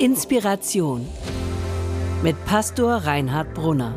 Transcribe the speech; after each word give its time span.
Inspiration 0.00 1.08
mit 2.22 2.36
Pastor 2.44 2.98
Reinhard 2.98 3.52
Brunner. 3.52 3.96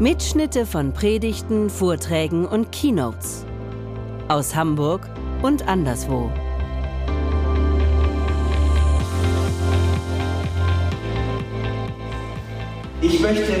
Mitschnitte 0.00 0.66
von 0.66 0.92
Predigten, 0.92 1.70
Vorträgen 1.70 2.44
und 2.44 2.72
Keynotes 2.72 3.46
aus 4.26 4.52
Hamburg 4.56 5.08
und 5.42 5.68
anderswo. 5.68 6.28
Ich 13.00 13.20
möchte 13.20 13.52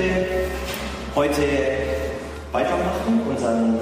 heute 1.14 1.42
weitermachen 2.50 3.20
unseren, 3.30 3.78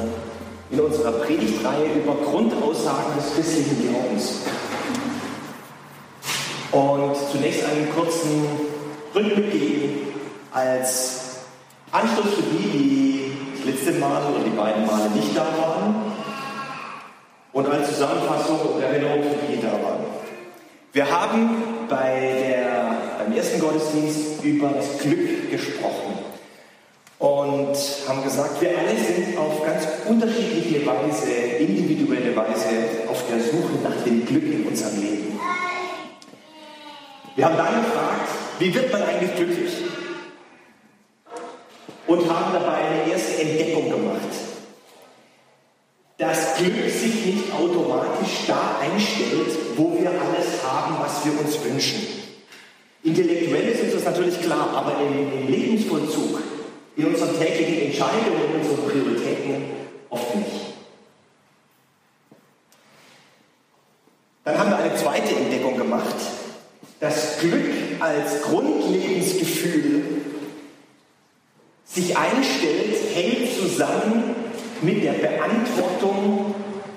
in 0.70 0.80
unserer 0.80 1.12
Predigtreihe 1.12 1.94
über 1.94 2.14
Grundaussagen 2.26 3.14
des 3.16 3.34
christlichen 3.34 3.88
Glaubens. 3.88 4.42
Und 6.72 7.16
zunächst 7.30 7.64
einen 7.66 7.90
kurzen 7.94 8.46
Rückblick 9.14 9.52
geben 9.52 10.06
als 10.52 11.20
Anschluss 11.90 12.34
für 12.34 12.42
die, 12.42 12.68
die 12.70 13.32
das 13.54 13.66
letzte 13.66 14.00
Mal 14.00 14.22
oder 14.32 14.42
die 14.42 14.56
beiden 14.56 14.86
Male 14.86 15.10
nicht 15.14 15.36
da 15.36 15.42
waren 15.42 16.12
und 17.52 17.68
als 17.68 17.88
Zusammenfassung 17.88 18.60
und 18.60 18.82
Erinnerung 18.82 19.22
für 19.22 19.46
die, 19.46 19.56
die 19.56 19.62
da 19.62 19.72
waren. 19.72 20.04
Wir 20.94 21.10
haben 21.10 21.50
bei 21.88 22.36
der, 22.42 22.96
beim 23.18 23.36
ersten 23.36 23.60
Gottesdienst 23.60 24.42
über 24.42 24.70
das 24.70 24.98
Glück 24.98 25.50
gesprochen 25.50 26.18
und 27.18 27.76
haben 28.08 28.24
gesagt, 28.24 28.60
wir 28.60 28.70
alle 28.70 28.96
sind 28.96 29.38
auf 29.38 29.64
ganz 29.64 29.86
unterschiedliche 30.08 30.86
Weise, 30.86 31.30
individuelle 31.58 32.34
Weise 32.34 33.08
auf 33.08 33.22
der 33.30 33.40
Suche 33.40 33.74
nach 33.84 34.02
dem 34.04 34.24
Glück 34.26 34.44
in 34.44 34.66
unserem 34.66 35.00
Leben. 35.00 35.31
Wir 37.34 37.46
haben 37.46 37.56
dann 37.56 37.82
gefragt, 37.82 38.28
wie 38.58 38.74
wird 38.74 38.92
man 38.92 39.02
eigentlich 39.02 39.34
glücklich? 39.34 39.72
Und 42.06 42.30
haben 42.30 42.52
dabei 42.52 42.74
eine 42.74 43.10
erste 43.10 43.40
Entdeckung 43.40 43.90
gemacht. 43.90 44.28
Dass 46.18 46.56
Glück 46.56 46.90
sich 46.90 47.24
nicht 47.24 47.52
automatisch 47.54 48.46
da 48.46 48.78
einstellt, 48.80 49.56
wo 49.76 49.98
wir 49.98 50.10
alles 50.10 50.62
haben, 50.62 50.96
was 51.00 51.24
wir 51.24 51.40
uns 51.40 51.64
wünschen. 51.64 52.06
Intellektuell 53.02 53.68
ist 53.68 53.82
uns 53.82 53.94
das 53.94 54.04
natürlich 54.04 54.40
klar, 54.40 54.68
aber 54.74 55.00
im, 55.00 55.48
Lebensvollzug, 55.48 56.40
in 56.96 57.06
unseren 57.06 57.36
täglichen 57.38 57.86
Entscheidungen, 57.86 58.44
in 58.52 58.60
unseren 58.60 58.88
Prioritäten 58.88 59.64
oft 60.10 60.36
nicht. 60.36 60.50
Dann 64.44 64.58
haben 64.58 64.70
wir 64.70 64.76
eine 64.76 64.94
zweite 64.94 65.34
Entdeckung 65.34 65.76
gemacht, 65.76 66.14
dass 67.02 67.40
Glück 67.40 67.66
als 67.98 68.42
Grundlebensgefühl 68.42 70.04
sich 71.84 72.16
einstellt, 72.16 72.96
hängt 73.12 73.58
zusammen 73.58 74.36
mit 74.82 75.02
der 75.02 75.14
Beantwortung 75.14 76.54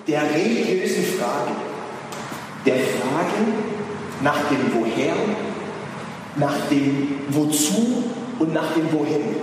der 0.08 0.22
religiösen 0.22 1.04
Frage. 1.18 1.52
Der 2.68 2.76
Frage 2.76 3.52
nach 4.22 4.48
dem 4.50 4.76
Woher, 4.76 5.16
nach 6.36 6.68
dem 6.70 7.22
Wozu 7.30 8.04
und 8.38 8.54
nach 8.54 8.74
dem 8.76 8.92
Wohin. 8.94 9.36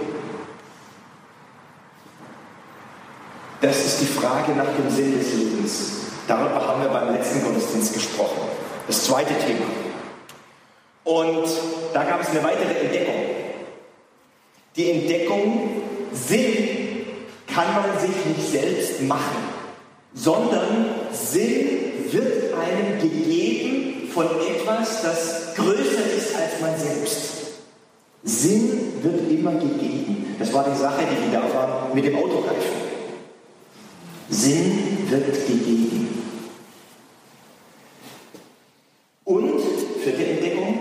Das 3.61 3.85
ist 3.85 4.01
die 4.01 4.07
Frage 4.07 4.53
nach 4.53 4.77
dem 4.79 4.89
Sinn 4.89 5.19
des 5.19 5.35
Lebens. 5.35 5.93
Darüber 6.29 6.65
haben 6.69 6.83
wir 6.83 6.89
beim 6.89 7.13
letzten 7.13 7.43
Gottesdienst 7.43 7.95
gesprochen. 7.95 8.43
Das 8.87 9.05
zweite 9.05 9.35
Thema. 9.45 9.67
Und 11.05 11.45
da 11.93 12.05
gab 12.05 12.21
es 12.23 12.29
eine 12.29 12.43
weitere 12.45 12.75
Entdeckung. 12.81 13.15
Die 14.77 14.91
Entdeckung, 14.91 15.83
Sinn 16.13 16.69
kann 17.47 17.67
man 17.75 17.99
sich 17.99 18.25
nicht 18.27 18.51
selbst 18.51 19.03
machen, 19.03 19.43
sondern 20.15 20.91
Sinn 21.13 21.79
wird 22.11 22.55
einem 22.55 23.01
gegeben 23.01 24.09
von 24.13 24.27
etwas, 24.27 25.03
das 25.03 25.55
größer 25.57 26.13
ist 26.17 26.35
als 26.35 26.61
man 26.61 26.79
selbst. 26.79 27.33
Sinn 28.23 28.93
wird 29.03 29.31
immer 29.31 29.53
gegeben. 29.53 30.37
Das 30.39 30.53
war 30.53 30.65
die 30.65 30.79
Sache, 30.79 31.03
die 31.03 31.33
da 31.33 31.43
war 31.55 31.91
mit 31.95 32.05
dem 32.05 32.17
Autoreifen. 32.17 32.93
Sinn 34.29 35.11
wird 35.11 35.47
gegeben. 35.47 36.09
Und, 39.25 39.61
vierte 40.03 40.25
Entdeckung, 40.25 40.79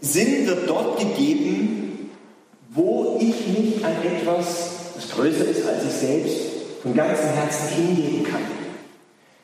Sinn 0.00 0.46
wird 0.46 0.68
dort 0.68 0.98
gegeben, 0.98 2.10
wo 2.70 3.17
ich 3.28 3.46
mich 3.46 3.84
an 3.84 3.92
etwas, 4.02 4.70
das 4.94 5.10
größer 5.10 5.44
ist 5.44 5.66
als 5.66 5.84
ich 5.84 5.92
selbst, 5.92 6.40
von 6.82 6.94
ganzem 6.94 7.30
Herzen 7.30 7.68
hingeben 7.68 8.24
kann. 8.24 8.42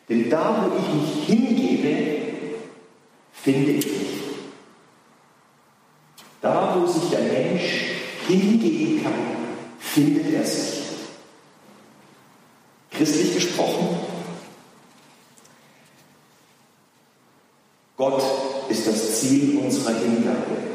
Denn 0.09 0.31
da, 0.31 0.71
wo 0.71 0.77
ich 0.79 1.03
mich 1.03 1.27
hingebe, 1.27 2.23
finde 3.33 3.71
ich 3.73 3.87
mich. 3.87 3.95
Da, 6.41 6.77
wo 6.79 6.87
sich 6.87 7.11
der 7.11 7.21
Mensch 7.21 7.63
hingeben 8.27 9.03
kann, 9.03 9.13
findet 9.79 10.35
er 10.35 10.45
sich. 10.45 10.83
Christlich 12.91 13.35
gesprochen, 13.35 13.99
Gott 17.97 18.23
ist 18.69 18.87
das 18.87 19.21
Ziel 19.21 19.59
unserer 19.59 19.95
Hingabe. 19.95 20.74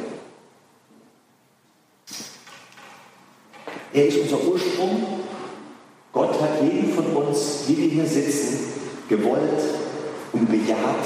Er 3.99 4.07
ist 4.07 4.17
unser 4.19 4.41
Ursprung. 4.47 5.03
Gott 6.13 6.41
hat 6.41 6.63
jeden 6.63 6.93
von 6.93 7.05
uns, 7.07 7.65
wie 7.67 7.77
wir 7.77 7.89
hier 7.89 8.05
sitzen, 8.05 8.71
gewollt 9.09 9.61
und 10.31 10.49
bejaht 10.49 11.03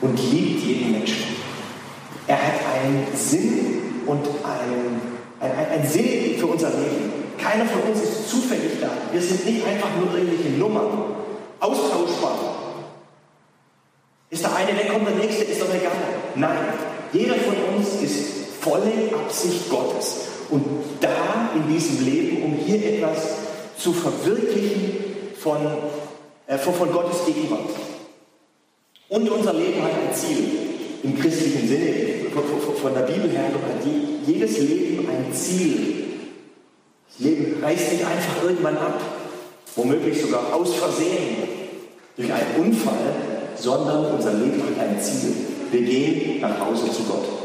und 0.00 0.16
liebt 0.30 0.62
jeden 0.62 0.92
Menschen. 0.92 1.34
Er 2.28 2.36
hat 2.36 2.60
einen 2.72 3.04
Sinn 3.16 3.80
und 4.06 4.20
einen, 4.44 5.00
einen, 5.40 5.70
einen 5.72 5.88
Sinn 5.88 6.38
für 6.38 6.46
unser 6.46 6.68
Leben. 6.68 7.10
Keiner 7.36 7.66
von 7.66 7.82
uns 7.90 8.00
ist 8.00 8.30
zufällig 8.30 8.80
da. 8.80 8.90
Wir 9.10 9.20
sind 9.20 9.44
nicht 9.44 9.66
einfach 9.66 9.90
nur 9.98 10.16
irgendwelche 10.16 10.50
Nummern, 10.56 11.16
austauschbar. 11.58 12.54
Ist 14.30 14.44
der 14.44 14.54
eine 14.54 14.78
weg, 14.78 14.88
kommt 14.92 15.08
der 15.08 15.16
nächste, 15.16 15.42
ist 15.42 15.60
doch 15.60 15.74
egal. 15.74 15.90
Nein, 16.36 16.74
jeder 17.12 17.34
von 17.34 17.56
uns 17.76 18.00
ist 18.00 18.60
volle 18.60 18.92
Absicht 19.20 19.68
Gottes. 19.68 20.28
Und 20.50 20.83
in 21.66 21.74
diesem 21.74 22.04
Leben, 22.04 22.42
um 22.42 22.54
hier 22.64 22.94
etwas 22.94 23.18
zu 23.78 23.92
verwirklichen 23.92 24.94
von, 25.38 25.58
äh, 26.46 26.58
von, 26.58 26.92
Gottes 26.92 27.26
Gegenwart. 27.26 27.70
Und 29.08 29.28
unser 29.28 29.52
Leben 29.52 29.82
hat 29.82 29.92
ein 29.92 30.14
Ziel 30.14 30.44
im 31.02 31.18
christlichen 31.18 31.68
Sinne, 31.68 32.30
von, 32.32 32.76
von 32.76 32.94
der 32.94 33.02
Bibel 33.02 33.30
her 33.30 33.44
hat 33.44 33.86
jedes 34.26 34.58
Leben 34.58 35.06
ein 35.08 35.32
Ziel. 35.32 36.04
Das 37.08 37.18
Leben 37.20 37.62
reißt 37.62 37.92
nicht 37.92 38.04
einfach 38.04 38.42
irgendwann 38.42 38.76
ab, 38.76 39.00
womöglich 39.76 40.20
sogar 40.20 40.52
aus 40.54 40.74
Versehen 40.74 41.48
durch 42.16 42.32
einen 42.32 42.66
Unfall, 42.66 43.14
sondern 43.56 44.14
unser 44.14 44.32
Leben 44.32 44.62
hat 44.62 44.88
ein 44.88 45.00
Ziel. 45.00 45.34
Wir 45.70 45.82
gehen 45.82 46.40
nach 46.40 46.58
Hause 46.58 46.90
zu 46.90 47.02
Gott. 47.04 47.43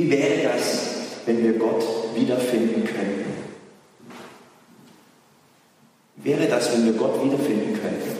Wie 0.00 0.10
wäre 0.10 0.44
das, 0.44 0.80
wenn 1.26 1.44
wir 1.44 1.58
Gott 1.58 1.84
wiederfinden 2.14 2.86
könnten? 2.86 3.26
Wäre 6.16 6.46
das, 6.46 6.72
wenn 6.72 6.86
wir 6.86 6.94
Gott 6.94 7.22
wiederfinden 7.22 7.78
könnten? 7.78 8.16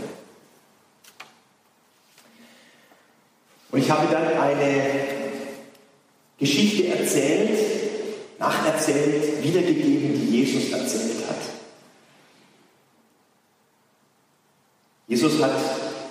Und 3.71 3.79
ich 3.79 3.91
habe 3.91 4.13
dann 4.13 4.27
eine 4.27 4.91
Geschichte 6.39 6.89
erzählt, 6.89 7.59
nacherzählt, 8.39 9.43
wiedergegeben, 9.43 10.21
die 10.21 10.37
Jesus 10.37 10.73
erzählt 10.73 11.27
hat. 11.31 11.41
Jesus 15.09 15.43
hat 15.43 15.57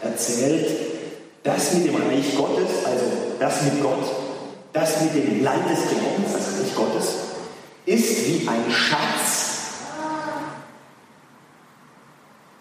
erzählt, 0.02 0.68
das 1.44 1.76
mit 1.76 1.86
dem 1.86 1.96
Reich 1.96 2.36
Gottes, 2.36 2.86
also 2.86 3.06
das 3.40 3.62
mit 3.62 3.84
Gott, 3.84 4.29
das 4.74 5.02
mit 5.02 5.16
dem 5.16 5.44
Land 5.44 5.70
des 5.70 5.90
Glaubens, 5.90 6.34
das 6.34 6.60
Reich 6.60 6.76
Gottes, 6.76 7.16
ist 7.86 8.28
wie 8.28 8.48
ein 8.48 8.72
Schatz, 8.72 9.60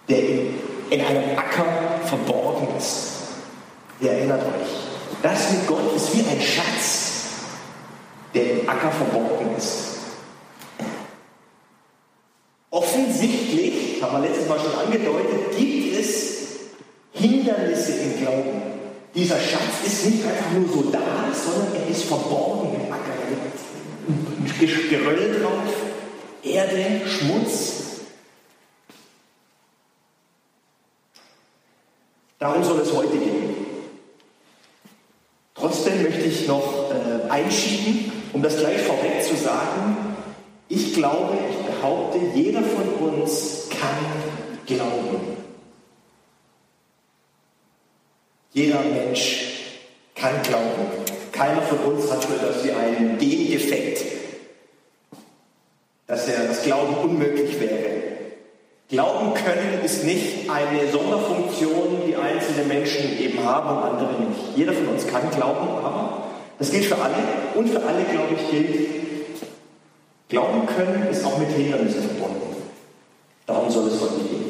der 0.08 0.18
in, 0.18 0.54
in 0.90 1.00
einem 1.04 1.38
Acker 1.38 1.66
verborgen 2.04 2.68
ist. 2.78 3.08
Ihr 4.00 4.12
erinnert 4.12 4.42
euch. 4.42 4.68
Das 5.22 5.50
mit 5.52 5.66
Gott 5.66 5.94
ist 5.96 6.14
wie 6.16 6.20
ein 6.20 6.40
Schatz, 6.40 7.22
der 8.34 8.52
im 8.52 8.68
Acker 8.68 8.90
verborgen 8.90 9.56
ist. 9.56 9.88
Offensichtlich, 12.70 14.00
haben 14.00 14.22
wir 14.22 14.28
letztes 14.28 14.48
Mal 14.48 14.58
schon 14.60 14.74
angedeutet, 14.78 15.56
gibt 15.56 15.98
es 15.98 16.38
Hindernisse 17.12 17.92
im 17.92 18.18
Glauben. 18.20 18.57
Dieser 19.18 19.40
Schatz 19.40 19.84
ist 19.84 20.06
nicht 20.06 20.24
einfach 20.24 20.52
nur 20.52 20.68
so 20.68 20.90
da, 20.92 21.00
sondern 21.34 21.74
er 21.74 21.88
ist 21.88 22.04
verborgen 22.04 22.72
im 22.72 22.92
Acker. 22.92 23.14
Geröll 24.88 25.40
drauf, 25.40 25.74
Erde, 26.44 27.00
Schmutz. 27.04 27.72
Darum 32.38 32.62
soll 32.62 32.78
es 32.78 32.92
heute 32.92 33.18
gehen. 33.18 33.56
Trotzdem 35.56 36.00
möchte 36.04 36.20
ich 36.20 36.46
noch 36.46 36.92
äh, 36.92 37.28
einschieben, 37.28 38.12
um 38.32 38.40
das 38.40 38.58
gleich 38.58 38.82
vorweg 38.82 39.24
zu 39.24 39.34
sagen. 39.34 39.96
Ich 40.68 40.94
glaube, 40.94 41.36
ich 41.50 41.66
behaupte, 41.66 42.20
jeder 42.36 42.62
von 42.62 43.10
uns 43.10 43.68
kann 43.68 43.98
glauben. 44.64 45.47
Jeder 48.52 48.80
Mensch 48.80 49.76
kann 50.14 50.42
glauben. 50.42 50.86
Keiner 51.32 51.62
von 51.62 51.78
uns 51.78 52.10
hat 52.10 52.22
so 52.22 52.34
etwas 52.34 52.64
wie 52.64 52.72
einen 52.72 53.18
Gendefekt, 53.18 54.04
dass 56.06 56.26
er 56.28 56.46
das 56.48 56.62
Glauben 56.62 56.94
unmöglich 56.94 57.60
wäre. 57.60 57.98
Glauben 58.88 59.34
können 59.34 59.84
ist 59.84 60.04
nicht 60.04 60.50
eine 60.50 60.90
Sonderfunktion, 60.90 62.02
die 62.06 62.16
einzelne 62.16 62.64
Menschen 62.64 63.20
eben 63.20 63.44
haben 63.44 63.76
und 63.76 63.84
andere 63.84 64.22
nicht. 64.22 64.40
Jeder 64.56 64.72
von 64.72 64.88
uns 64.88 65.06
kann 65.06 65.30
glauben, 65.30 65.68
aber 65.84 66.28
das 66.58 66.70
gilt 66.70 66.86
für 66.86 66.96
alle 66.96 67.14
und 67.54 67.68
für 67.68 67.82
alle, 67.82 68.02
glaube 68.04 68.34
ich, 68.34 68.50
gilt, 68.50 68.88
Glauben 70.28 70.66
können 70.66 71.08
ist 71.10 71.24
auch 71.24 71.38
mit 71.38 71.48
Hindernissen 71.48 72.02
verbunden. 72.02 72.56
Darum 73.46 73.70
soll 73.70 73.88
es 73.88 73.98
heute 73.98 74.20
gehen. 74.28 74.44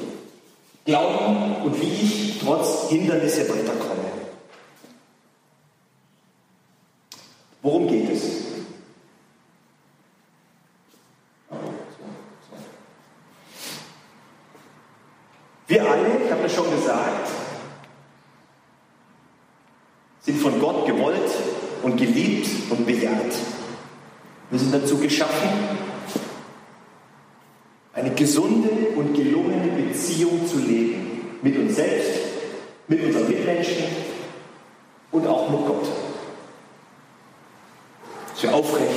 Glauben 0.84 1.56
und 1.64 1.80
wie 1.80 1.86
ich 1.86 2.17
trotz 2.48 2.88
Hindernisse 2.88 3.46
weiterkomme. 3.48 4.08
Worum 7.60 7.88
geht 7.88 8.10
es? 8.10 8.22
Wir 15.66 15.90
alle, 15.90 16.24
ich 16.24 16.32
habe 16.32 16.44
es 16.46 16.54
schon 16.54 16.70
gesagt, 16.70 17.28
sind 20.22 20.40
von 20.40 20.58
Gott 20.58 20.86
gewollt 20.86 21.30
und 21.82 21.98
geliebt 21.98 22.48
und 22.70 22.86
bejaht. 22.86 23.34
Wir 24.50 24.58
sind 24.58 24.72
dazu 24.72 24.96
geschaffen, 24.96 25.50
eine 27.92 28.14
gesunde 28.14 28.70
und 28.96 29.12
gelungene 29.12 29.68
Beziehung 29.72 30.48
zu 30.48 30.58
leben. 30.58 31.04
Mit 31.42 31.56
uns 31.56 31.76
selbst, 31.76 32.28
mit 32.88 33.04
unseren 33.04 33.28
Mitmenschen 33.28 33.84
und 35.12 35.26
auch 35.26 35.50
mit 35.50 35.66
Gott. 35.66 35.86
Dass 38.32 38.42
wir 38.42 38.54
aufrecht 38.54 38.88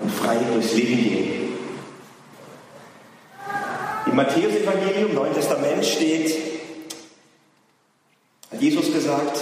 und 0.00 0.12
frei 0.12 0.36
durchs 0.52 0.74
Leben 0.74 1.02
gehen. 1.02 1.48
Im 4.06 4.16
Matthäus-Evangelium, 4.16 5.14
Neuen 5.14 5.34
Testament 5.34 5.84
steht, 5.84 6.34
hat 8.50 8.60
Jesus 8.60 8.92
gesagt, 8.92 9.40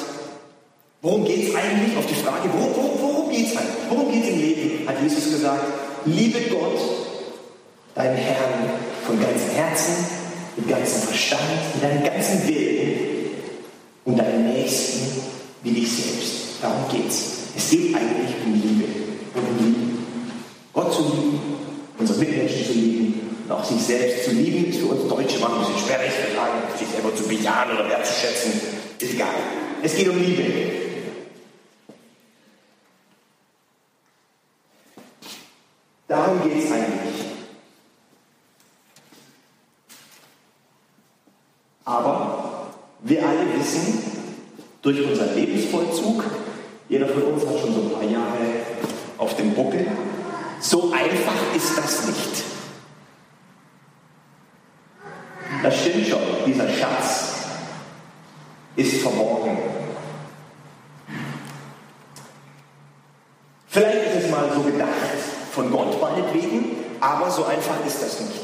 worum 1.02 1.24
geht 1.24 1.48
es 1.48 1.54
eigentlich? 1.54 1.96
Auf 1.96 2.06
die 2.06 2.14
Frage, 2.14 2.48
worum, 2.52 2.74
worum, 2.74 3.00
worum 3.00 3.30
geht 3.30 3.46
es 3.46 3.56
eigentlich? 3.56 3.74
Worum 3.88 4.12
geht 4.12 4.24
es 4.24 4.30
im 4.30 4.40
Leben? 4.40 4.88
Hat 4.88 5.02
Jesus 5.02 5.30
gesagt, 5.30 5.64
liebe 6.04 6.40
Gott, 6.50 6.78
deinen 7.94 8.16
Herrn 8.16 8.70
von 9.06 9.20
ganzem 9.20 9.45
Herzen, 9.56 9.94
mit 10.56 10.68
ganzem 10.68 11.02
Verstand, 11.02 11.42
mit 11.74 11.82
deinem 11.82 12.04
ganzen 12.04 12.46
Willen 12.46 12.98
und 14.04 14.18
deinen 14.18 14.52
Nächsten 14.52 15.22
wie 15.62 15.72
dich 15.72 15.90
selbst. 15.90 16.32
Darum 16.62 16.88
geht 16.90 17.08
es. 17.08 17.36
Es 17.56 17.70
geht 17.70 17.94
eigentlich 17.94 18.34
um 18.44 18.54
Liebe 18.54 18.84
und 19.34 19.48
um 19.48 19.66
Lieben. 19.66 20.06
Gott 20.72 20.92
zu 20.92 21.02
lieben, 21.02 21.40
unsere 21.98 22.18
Mitmenschen 22.18 22.66
zu 22.66 22.72
lieben 22.72 23.20
und 23.44 23.52
auch 23.52 23.64
sich 23.64 23.80
selbst 23.80 24.24
zu 24.24 24.32
lieben, 24.32 24.70
ist 24.70 24.78
für 24.78 24.86
uns 24.86 25.08
Deutsche 25.08 25.38
manchmal 25.38 25.64
ein 25.64 25.72
bisschen 25.72 26.34
sagen, 26.34 26.62
sich 26.78 26.88
selber 26.88 27.14
zu 27.14 27.24
bejahen 27.24 27.72
oder 27.72 27.88
wertzuschätzen, 27.88 28.52
ist 28.98 29.14
egal. 29.14 29.34
Es 29.82 29.94
geht 29.94 30.08
um 30.08 30.22
Liebe. 30.22 30.42
Darum 36.08 36.42
geht 36.42 36.64
es 36.64 36.70
eigentlich. 36.70 37.26
Aber 41.84 42.72
wir 43.02 43.26
alle 43.26 43.58
wissen, 43.58 44.02
durch 44.82 45.00
unseren 45.02 45.34
Lebensvollzug, 45.34 46.24
jeder 46.88 47.08
von 47.08 47.22
uns 47.22 47.46
hat 47.46 47.60
schon 47.60 47.74
so 47.74 47.80
ein 47.80 47.85
paar 47.96 48.08
Jahre 48.08 48.46
auf 49.18 49.36
dem 49.36 49.54
Buckel, 49.54 49.86
so 50.60 50.92
einfach 50.92 51.34
ist 51.54 51.76
das 51.76 52.06
nicht. 52.06 52.44
Das 55.62 55.80
stimmt 55.80 56.06
schon, 56.06 56.20
dieser 56.46 56.68
Schatz 56.68 57.34
ist 58.76 59.02
verborgen. 59.02 59.58
Vielleicht 63.68 64.16
ist 64.16 64.24
es 64.24 64.30
mal 64.30 64.50
so 64.54 64.60
gedacht, 64.60 64.88
von 65.52 65.70
Gott 65.70 66.00
meinetwegen, 66.00 66.76
aber 67.00 67.30
so 67.30 67.44
einfach 67.44 67.84
ist 67.86 68.02
das 68.02 68.20
nicht. 68.20 68.40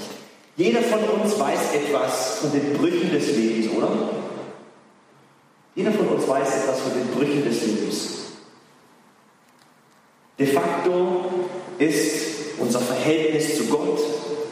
Jeder 0.57 0.83
von 0.83 1.01
uns 1.01 1.39
weiß 1.39 1.75
etwas 1.75 2.39
von 2.41 2.53
den 2.53 2.75
Brüchen 2.75 3.11
des 3.11 3.29
Lebens, 3.29 3.73
oder? 3.75 3.89
Jeder 5.75 5.93
von 5.93 6.09
uns 6.09 6.29
weiß 6.29 6.65
etwas 6.65 6.81
von 6.81 6.93
den 6.93 7.09
Brüchen 7.09 7.45
des 7.45 7.63
Lebens. 7.63 8.22
De 10.39 10.47
facto 10.47 11.49
ist 11.79 12.59
unser 12.59 12.81
Verhältnis 12.81 13.57
zu 13.57 13.67
Gott, 13.67 14.01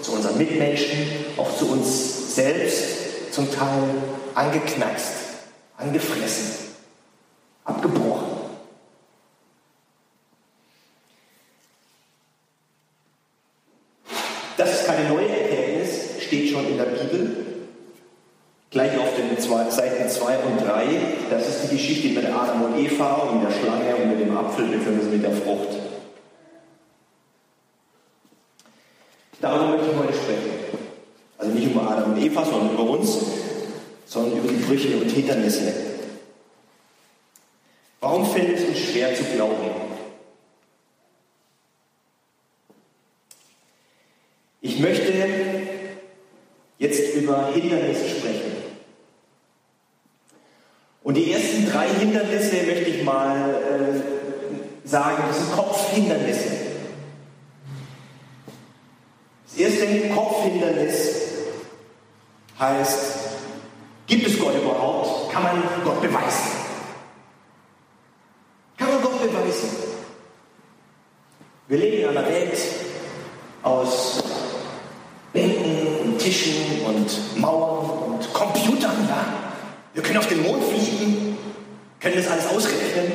zu 0.03 0.13
unseren 0.13 0.39
Mitmenschen, 0.39 1.07
auch 1.37 1.57
zu 1.57 1.71
uns 1.71 2.35
selbst 2.35 3.33
zum 3.33 3.51
Teil 3.53 3.85
angeknackst, 4.35 5.13
angefressen, 5.77 6.75
abgebrochen. 7.65 8.29
Das 14.57 14.81
ist 14.81 14.87
keine 14.87 15.09
neue 15.09 15.29
Erkenntnis, 15.29 16.23
steht 16.23 16.51
schon 16.51 16.69
in 16.69 16.77
der 16.77 16.85
Bibel. 16.85 17.47
Gleich 18.71 18.99
auf 18.99 19.09
den 19.17 19.41
Seiten 19.41 20.09
2 20.09 20.39
und 20.39 20.59
3, 20.59 20.85
das 21.31 21.49
ist 21.49 21.71
die 21.71 21.77
Geschichte 21.77 22.09
mit 22.09 22.27
Adam 22.27 22.63
und 22.65 22.79
Eva 22.79 23.15
und 23.31 23.43
der 23.43 23.53
Schlange 23.53 23.97
und 23.97 24.11
mit 24.11 24.21
dem 24.21 24.37
Apfel 24.37 24.67
bzw. 24.67 25.11
mit 25.11 25.23
der 25.23 25.33
Frucht. 25.33 25.77
Darüber 29.41 29.69
möchte 29.69 29.91
ich 29.91 29.97
heute 29.97 30.13
sprechen. 30.13 30.51
Also 31.39 31.53
nicht 31.53 31.71
über 31.71 31.91
Adam 31.91 32.13
und 32.13 32.23
Eva, 32.23 32.45
sondern 32.45 32.75
über 32.75 32.83
uns, 32.83 33.19
sondern 34.05 34.39
über 34.39 34.49
die 34.49 34.57
Brüche 34.57 34.97
und 34.97 35.09
Hindernisse. 35.09 35.73
Warum 38.01 38.27
fällt 38.27 38.59
es 38.59 38.69
uns 38.69 38.79
schwer 38.79 39.15
zu 39.15 39.25
glauben? 39.25 39.71
Ich 44.61 44.79
möchte 44.79 45.13
jetzt 46.79 47.15
über 47.15 47.53
Hindernisse 47.53 48.09
sprechen. 48.09 48.51
Und 51.03 51.17
die 51.17 51.33
ersten 51.33 51.67
drei 51.67 51.89
Hindernisse 51.89 52.63
möchte 52.67 52.91
ich 52.91 53.00
mal 53.13 53.55
äh, 53.55 54.89
sagen, 54.89 55.25
das 55.29 55.39
sind 55.39 55.53
Kopfhindernisse. 55.53 56.51
Das 59.49 59.59
erste 59.59 60.09
Kopfhindernis 60.15 61.15
heißt, 62.59 62.99
gibt 64.07 64.27
es 64.27 64.39
Gott 64.39 64.55
überhaupt? 64.55 65.33
Kann 65.33 65.43
man 65.43 65.63
Gott 65.85 66.01
beweisen? 66.01 66.61
Kann 68.77 68.91
man 68.91 69.03
Gott 69.03 69.21
beweisen? 69.21 69.69
Wir 71.69 71.79
leben 71.79 72.03
in 72.03 72.17
einer 72.17 72.27
Welt 72.29 72.59
aus 73.63 74.23
Bänken 75.33 75.87
und 76.03 76.19
Tischen 76.19 76.83
und 76.85 77.41
Mauern 77.41 78.15
und 78.15 78.33
Computern. 78.33 79.07
Ja? 79.09 79.25
Wir 79.95 80.03
können 80.03 80.19
auf 80.19 80.29
den 80.29 80.43
Mond 80.43 80.63
fliegen, 80.65 81.20
können 82.01 82.17
das 82.17 82.29
alles 82.29 82.47
ausrechnen. 82.47 83.13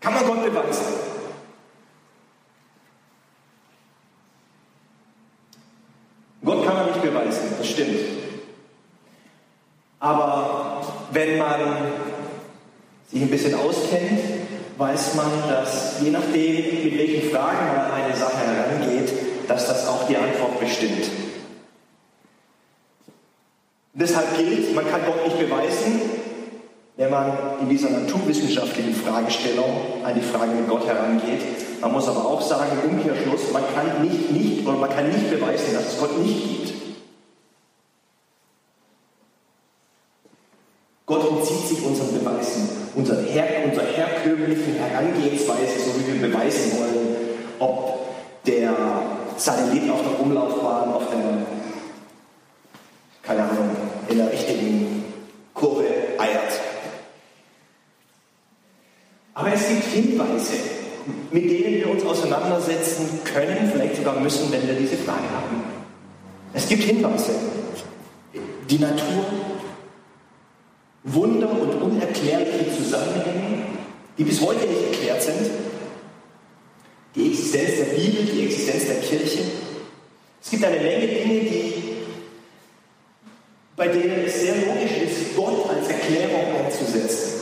Kann 0.00 0.14
man 0.14 0.26
Gott 0.26 0.44
beweisen? 0.44 0.84
Gott 6.44 6.66
kann 6.66 6.74
man 6.74 6.86
nicht 6.86 7.02
beweisen, 7.02 7.54
das 7.56 7.68
stimmt. 7.68 7.98
Aber 9.98 10.82
wenn 11.12 11.38
man 11.38 11.60
sich 13.10 13.22
ein 13.22 13.30
bisschen 13.30 13.54
auskennt, 13.54 14.20
weiß 14.76 15.14
man, 15.14 15.48
dass 15.48 16.00
je 16.02 16.10
nachdem, 16.10 16.84
mit 16.84 16.98
welchen 16.98 17.30
Fragen 17.30 17.68
man 17.68 17.86
an 17.86 17.92
eine 17.92 18.16
Sache 18.16 18.46
herangeht, 18.46 19.12
dass 19.48 19.68
das 19.68 19.86
auch 19.86 20.06
die 20.06 20.16
Antwort 20.16 20.60
bestimmt. 20.60 21.06
deshalb 23.94 24.36
gilt, 24.36 24.74
man 24.74 24.90
kann 24.90 25.06
Gott 25.06 25.24
nicht 25.24 25.38
beweisen, 25.38 26.00
wenn 26.96 27.10
man 27.10 27.58
in 27.60 27.68
dieser 27.68 27.90
naturwissenschaftlichen 27.90 28.94
Fragestellung 28.94 30.04
an 30.04 30.14
die 30.14 30.20
Frage 30.20 30.52
mit 30.52 30.68
Gott 30.68 30.86
herangeht. 30.86 31.42
Man 31.80 31.92
muss 31.92 32.06
aber 32.06 32.24
auch 32.24 32.40
sagen, 32.40 32.78
im 32.84 32.90
Umkehrschluss, 32.90 33.52
man 33.52 33.64
kann 33.74 34.02
nicht, 34.02 34.30
nicht 34.30 34.66
oder 34.66 34.78
man 34.78 34.90
kann 34.90 35.08
nicht 35.08 35.28
beweisen, 35.28 35.74
dass 35.74 35.94
es 35.94 35.98
Gott 35.98 36.18
nicht 36.22 36.48
gibt. 36.48 36.74
Gott 41.06 41.30
entzieht 41.30 41.68
sich 41.68 41.84
unseren 41.84 42.18
Beweisen, 42.18 42.68
unserer, 42.94 43.22
her, 43.22 43.46
unserer 43.66 43.84
herkömmlichen 43.84 44.74
Herangehensweise, 44.74 45.80
so 45.84 46.00
wie 46.00 46.20
wir 46.20 46.28
beweisen 46.28 46.78
wollen, 46.78 47.16
ob 47.58 48.06
der 48.46 48.74
Satellit 49.36 49.90
auf 49.90 50.00
der 50.00 50.20
Umlaufbahn, 50.20 50.94
auf 50.94 51.02
der, 51.10 51.46
keine 53.22 53.42
Ahnung, 53.42 53.70
in 54.08 54.16
der 54.16 54.32
richtigen 54.32 55.04
Kurve 55.52 55.84
eiert. 56.18 56.60
Aber 59.34 59.52
es 59.52 59.68
gibt 59.68 59.84
Hinweise, 59.84 60.54
mit 61.30 61.50
denen 61.50 61.74
wir 61.74 61.90
uns 61.90 62.04
auseinandersetzen 62.44 63.20
können, 63.24 63.70
vielleicht 63.72 63.96
sogar 63.96 64.18
müssen, 64.20 64.50
wenn 64.52 64.66
wir 64.66 64.74
diese 64.74 64.96
Frage 64.96 65.22
haben. 65.22 65.64
Es 66.52 66.68
gibt 66.68 66.84
Hinweise. 66.84 67.32
Die 68.68 68.78
Natur 68.78 69.24
Wunder 71.06 71.50
und 71.50 71.82
unerklärliche 71.82 72.74
Zusammenhänge, 72.74 73.66
die 74.16 74.24
bis 74.24 74.40
heute 74.40 74.66
nicht 74.66 74.84
erklärt 74.84 75.22
sind. 75.22 75.50
Die 77.14 77.28
Existenz 77.28 77.76
der 77.76 77.94
Bibel, 77.96 78.24
die 78.24 78.46
Existenz 78.46 78.86
der 78.86 79.00
Kirche. 79.00 79.40
Es 80.42 80.50
gibt 80.50 80.64
eine 80.64 80.80
Menge 80.80 81.06
Dinge, 81.06 81.40
die, 81.40 81.74
bei 83.76 83.88
denen 83.88 84.24
es 84.24 84.40
sehr 84.40 84.54
logisch 84.54 84.96
ist, 85.04 85.36
Gott 85.36 85.68
als 85.68 85.88
Erklärung 85.88 86.64
einzusetzen. 86.64 87.34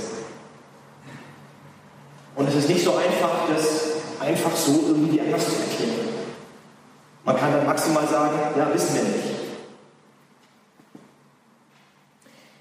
Und 2.34 2.48
es 2.48 2.56
ist 2.56 2.68
nicht 2.68 2.82
so 2.82 2.94
einfach, 2.94 3.48
das 3.54 3.71
einfach 4.22 4.54
so 4.56 4.84
irgendwie 4.88 5.20
anders 5.20 5.44
zu 5.44 5.52
erklären. 5.52 6.08
Man 7.24 7.36
kann 7.36 7.52
dann 7.52 7.66
maximal 7.66 8.06
sagen, 8.06 8.38
ja, 8.56 8.72
wissen 8.74 8.94
wir 8.94 9.02
nicht. 9.02 9.32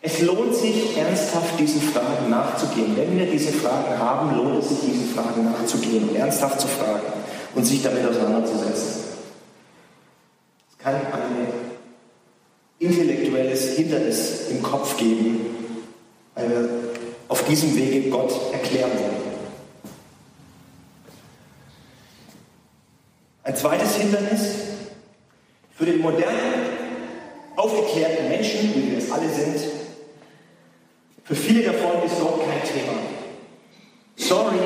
Es 0.03 0.21
lohnt 0.21 0.55
sich 0.55 0.97
ernsthaft 0.97 1.59
diesen 1.59 1.81
Fragen 1.81 2.29
nachzugehen. 2.29 2.97
Wenn 2.97 3.17
wir 3.17 3.27
diese 3.27 3.51
Fragen 3.53 3.97
haben, 3.99 4.35
lohnt 4.35 4.63
es 4.63 4.69
sich 4.69 4.79
diesen 4.79 5.13
Fragen 5.13 5.45
nachzugehen 5.45 6.15
ernsthaft 6.15 6.59
zu 6.59 6.67
fragen 6.67 7.05
und 7.53 7.65
sich 7.65 7.83
damit 7.83 8.05
auseinanderzusetzen. 8.05 9.03
Es 10.71 10.77
kann 10.83 10.95
ein 10.95 11.47
intellektuelles 12.79 13.75
Hindernis 13.75 14.49
im 14.49 14.63
Kopf 14.63 14.97
geben, 14.97 15.45
weil 16.33 16.49
wir 16.49 16.69
auf 17.27 17.43
diesem 17.45 17.75
Wege 17.75 18.09
Gott 18.09 18.33
erklären 18.51 18.91
wollen. 18.91 19.30
Ein 23.43 23.55
zweites 23.55 23.95
Hindernis 23.95 24.55
für 25.75 25.85
den 25.85 25.99
modernen, 25.99 26.69
aufgeklärten 27.55 28.29
Menschen, 28.29 28.73
wie 28.75 28.91
wir 28.91 28.97
es 28.99 29.11
alle 29.11 29.27
sind, 29.29 29.59
für 31.23 31.35
viele 31.35 31.63
davon 31.63 32.03
ist 32.05 32.19
Gott 32.19 32.41
kein 32.45 32.63
Thema. 32.63 32.93
Sorry, 34.15 34.59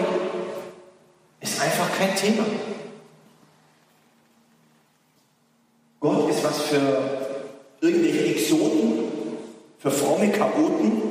ist 1.40 1.62
einfach 1.62 1.98
kein 1.98 2.16
Thema. 2.16 2.46
Gott 6.00 6.30
ist 6.30 6.44
was 6.44 6.62
für 6.64 7.48
irgendwelche 7.82 8.26
Exoten, 8.26 9.04
für 9.78 9.92
fromme 9.92 10.30
Chaoten, 10.32 11.02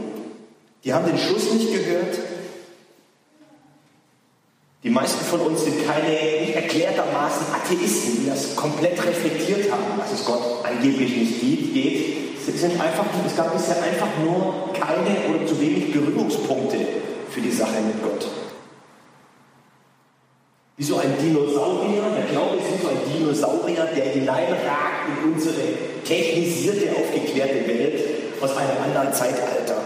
die 0.83 0.93
haben 0.93 1.07
den 1.07 1.19
Schluss 1.19 1.53
nicht 1.53 1.73
gehört. 1.73 2.19
Meisten 5.05 5.25
von 5.27 5.41
uns 5.41 5.65
sind 5.65 5.87
keine 5.87 6.09
nicht 6.41 6.55
erklärtermaßen 6.55 7.49
Atheisten, 7.53 8.23
die 8.23 8.27
das 8.27 8.57
komplett 8.57 8.97
reflektiert 9.05 9.71
haben, 9.71 10.01
dass 10.01 10.19
es 10.19 10.25
Gott 10.25 10.65
angeblich 10.65 11.43
nicht 11.43 11.75
geht. 11.75 12.17
Es, 12.49 12.59
sind 12.59 12.81
einfach, 12.81 13.05
es 13.27 13.37
gab 13.37 13.53
bisher 13.53 13.77
einfach 13.83 14.09
nur 14.25 14.73
keine 14.73 15.29
oder 15.29 15.47
zu 15.47 15.61
wenig 15.61 15.93
Berührungspunkte 15.93 16.79
für 17.29 17.41
die 17.43 17.51
Sache 17.51 17.83
mit 17.87 18.03
Gott. 18.03 18.27
Wie 20.79 20.85
so 20.85 20.97
ein 20.97 21.13
Dinosaurier, 21.21 22.05
der 22.17 22.25
Glaube 22.33 22.57
ist 22.57 22.73
wie 22.73 22.83
so 22.83 22.89
ein 22.89 23.01
Dinosaurier, 23.07 23.87
der 23.95 24.07
hineinragt 24.07 25.09
in 25.09 25.35
unsere 25.35 25.61
technisierte, 26.03 26.89
aufgeklärte 26.97 27.69
Welt 27.69 28.01
aus 28.41 28.57
einem 28.57 28.83
anderen 28.83 29.13
Zeitalter. 29.13 29.83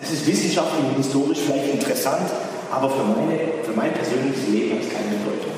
Das 0.00 0.10
ist 0.10 0.26
wissenschaftlich 0.26 0.84
und 0.84 0.96
historisch 0.96 1.38
vielleicht 1.46 1.74
interessant, 1.74 2.28
aber 2.74 2.90
für, 2.90 3.04
meine, 3.04 3.38
für 3.62 3.72
mein 3.72 3.92
persönliches 3.92 4.48
Leben 4.48 4.72
hat 4.74 4.82
es 4.82 4.90
keine 4.92 5.16
Bedeutung. 5.16 5.52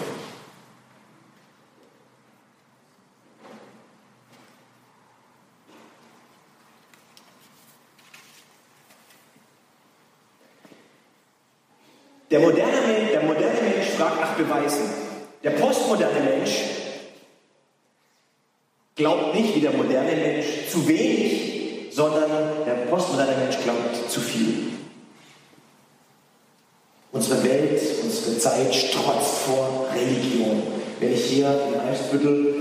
Der 12.30 12.40
moderne, 12.40 13.06
der 13.12 13.23
moderne 13.23 13.62
Mensch 13.62 13.87
fragt 13.96 14.20
nach 14.20 14.35
Beweisen. 14.35 14.90
Der 15.42 15.50
postmoderne 15.52 16.20
Mensch 16.20 16.64
glaubt 18.94 19.35
nicht 19.35 19.54
wie 19.54 19.61
der 19.61 19.73
moderne 19.73 20.16
Mensch 20.16 20.68
zu 20.70 20.87
wenig, 20.87 21.94
sondern 21.94 22.64
der 22.66 22.75
postmoderne 22.90 23.37
Mensch 23.37 23.56
glaubt 23.62 24.11
zu 24.11 24.20
viel. 24.20 24.73
Unsere 27.16 27.42
Welt, 27.44 27.80
unsere 28.02 28.38
Zeit 28.56 28.75
strotzt 28.75 29.38
vor 29.46 29.86
Religion. 29.94 30.62
Wenn 30.98 31.12
ich 31.12 31.25
hier 31.25 31.48
in 31.48 31.80
Eimsbüttel 31.80 32.54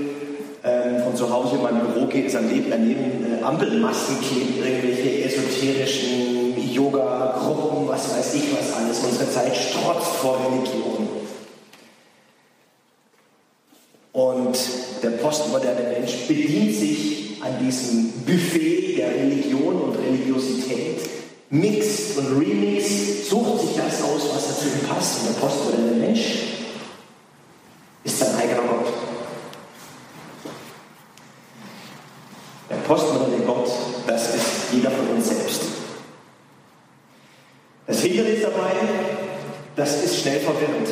ähm, 0.63 1.03
von 1.03 1.15
zu 1.15 1.29
Hause 1.29 1.55
in 1.55 1.63
mein 1.63 1.79
Büro 1.79 2.05
gehe, 2.07 2.25
ist 2.25 2.35
daneben, 2.35 2.69
daneben 2.69 3.39
äh, 3.39 3.43
Ampelmasten 3.43 4.17
kleben, 4.19 4.55
irgendwelche 4.65 5.23
esoterischen 5.23 6.71
Yoga-Gruppen, 6.71 7.87
was 7.87 8.17
weiß 8.17 8.35
ich 8.35 8.43
was 8.51 8.75
alles. 8.75 8.99
Unsere 8.99 9.29
Zeit 9.29 9.55
strotzt 9.55 10.15
vor 10.21 10.37
Religion. 10.45 11.07
Und 14.11 14.57
der 15.03 15.09
postmoderne 15.11 15.97
Mensch 15.97 16.27
bedient 16.27 16.73
sich 16.73 17.41
an 17.41 17.65
diesem 17.65 18.11
Buffet 18.25 18.97
der 18.97 19.13
Religion 19.13 19.75
und 19.75 19.97
Religiosität, 19.97 21.01
mixt 21.49 22.17
und 22.17 22.39
remixt, 22.39 23.29
sucht 23.29 23.61
sich 23.61 23.75
das 23.77 24.01
aus, 24.01 24.29
was 24.33 24.47
dazu 24.47 24.67
passt. 24.87 25.21
Und 25.21 25.35
der 25.35 25.41
postmoderne 25.41 25.91
Mensch 25.91 26.21
ist 28.03 28.19
sein 28.19 28.35
eigener 28.35 28.61
Gott. 28.61 28.93
Der 32.69 32.75
postmoderne 32.77 33.43
Gott, 33.45 33.69
das 34.07 34.35
ist 34.35 34.45
jeder 34.71 34.91
von 34.91 35.07
uns 35.09 35.27
selbst. 35.27 35.61
Das 37.87 38.01
Hindernis 38.01 38.41
dabei, 38.41 38.71
das 39.75 40.03
ist 40.03 40.21
schnell 40.21 40.39
verwirrend. 40.39 40.89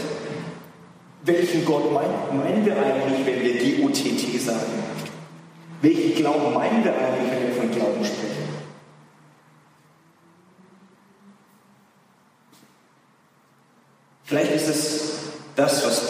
Welchen 1.25 1.65
Gott 1.65 1.91
meinen 1.91 2.65
wir 2.65 2.75
eigentlich, 2.77 3.25
wenn 3.25 3.41
wir 3.41 3.53
G-O-T-T 3.57 4.38
sagen? 4.38 4.83
Welchen 5.81 6.15
Glauben 6.15 6.53
meinen 6.53 6.83
wir 6.83 6.93
eigentlich, 6.93 7.31
wenn 7.31 7.48
wir 7.48 7.55
von 7.55 7.72
Glauben 7.72 8.05
sprechen? 8.05 8.43
Vielleicht 14.24 14.52
ist 14.63 14.70
es 14.70 15.12
das, 15.55 15.86
was 15.86 16.01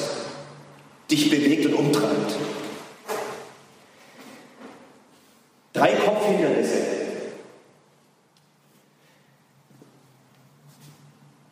dich 1.09 1.29
bewegt 1.29 1.65
und 1.65 1.73
umtreibt. 1.73 2.35
Drei 5.73 5.93
Kopfhindernisse, 5.95 6.93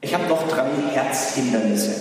Ich 0.02 0.16
habe 0.16 0.28
noch 0.28 0.48
drei 0.48 0.68
Herzhindernisse. 0.92 1.96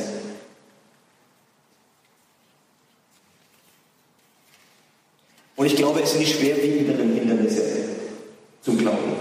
Und 5.55 5.67
ich 5.67 5.77
glaube, 5.77 6.01
es 6.01 6.13
sind 6.13 6.23
die 6.23 6.27
schwerwiegenderen 6.27 7.15
Hindernisse 7.15 7.63
zum 8.63 8.79
Glauben. 8.79 9.13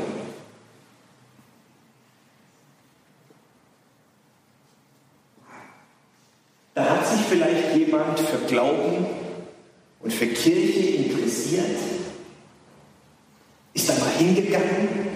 Da 6.74 6.90
hat 6.90 7.06
sich 7.06 7.20
vielleicht 7.28 7.76
jemand 7.76 8.18
für 8.18 8.38
Glauben 8.48 9.06
und 10.00 10.14
für 10.14 10.28
Kirche 10.28 10.96
interessiert, 10.96 11.78
ist 13.74 13.90
da 13.90 13.94
mal 13.96 14.12
hingegangen 14.18 15.10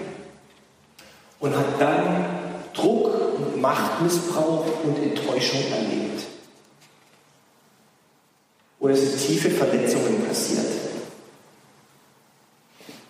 und 1.40 1.56
hat 1.56 1.80
dann 1.80 2.26
Druck 2.74 3.14
Machtmissbrauch 3.64 4.66
und 4.84 5.02
Enttäuschung 5.02 5.60
erlebt. 5.72 6.24
Oder 8.78 8.92
es 8.92 9.00
sind 9.00 9.26
tiefe 9.26 9.50
Verletzungen 9.50 10.22
passiert. 10.26 10.66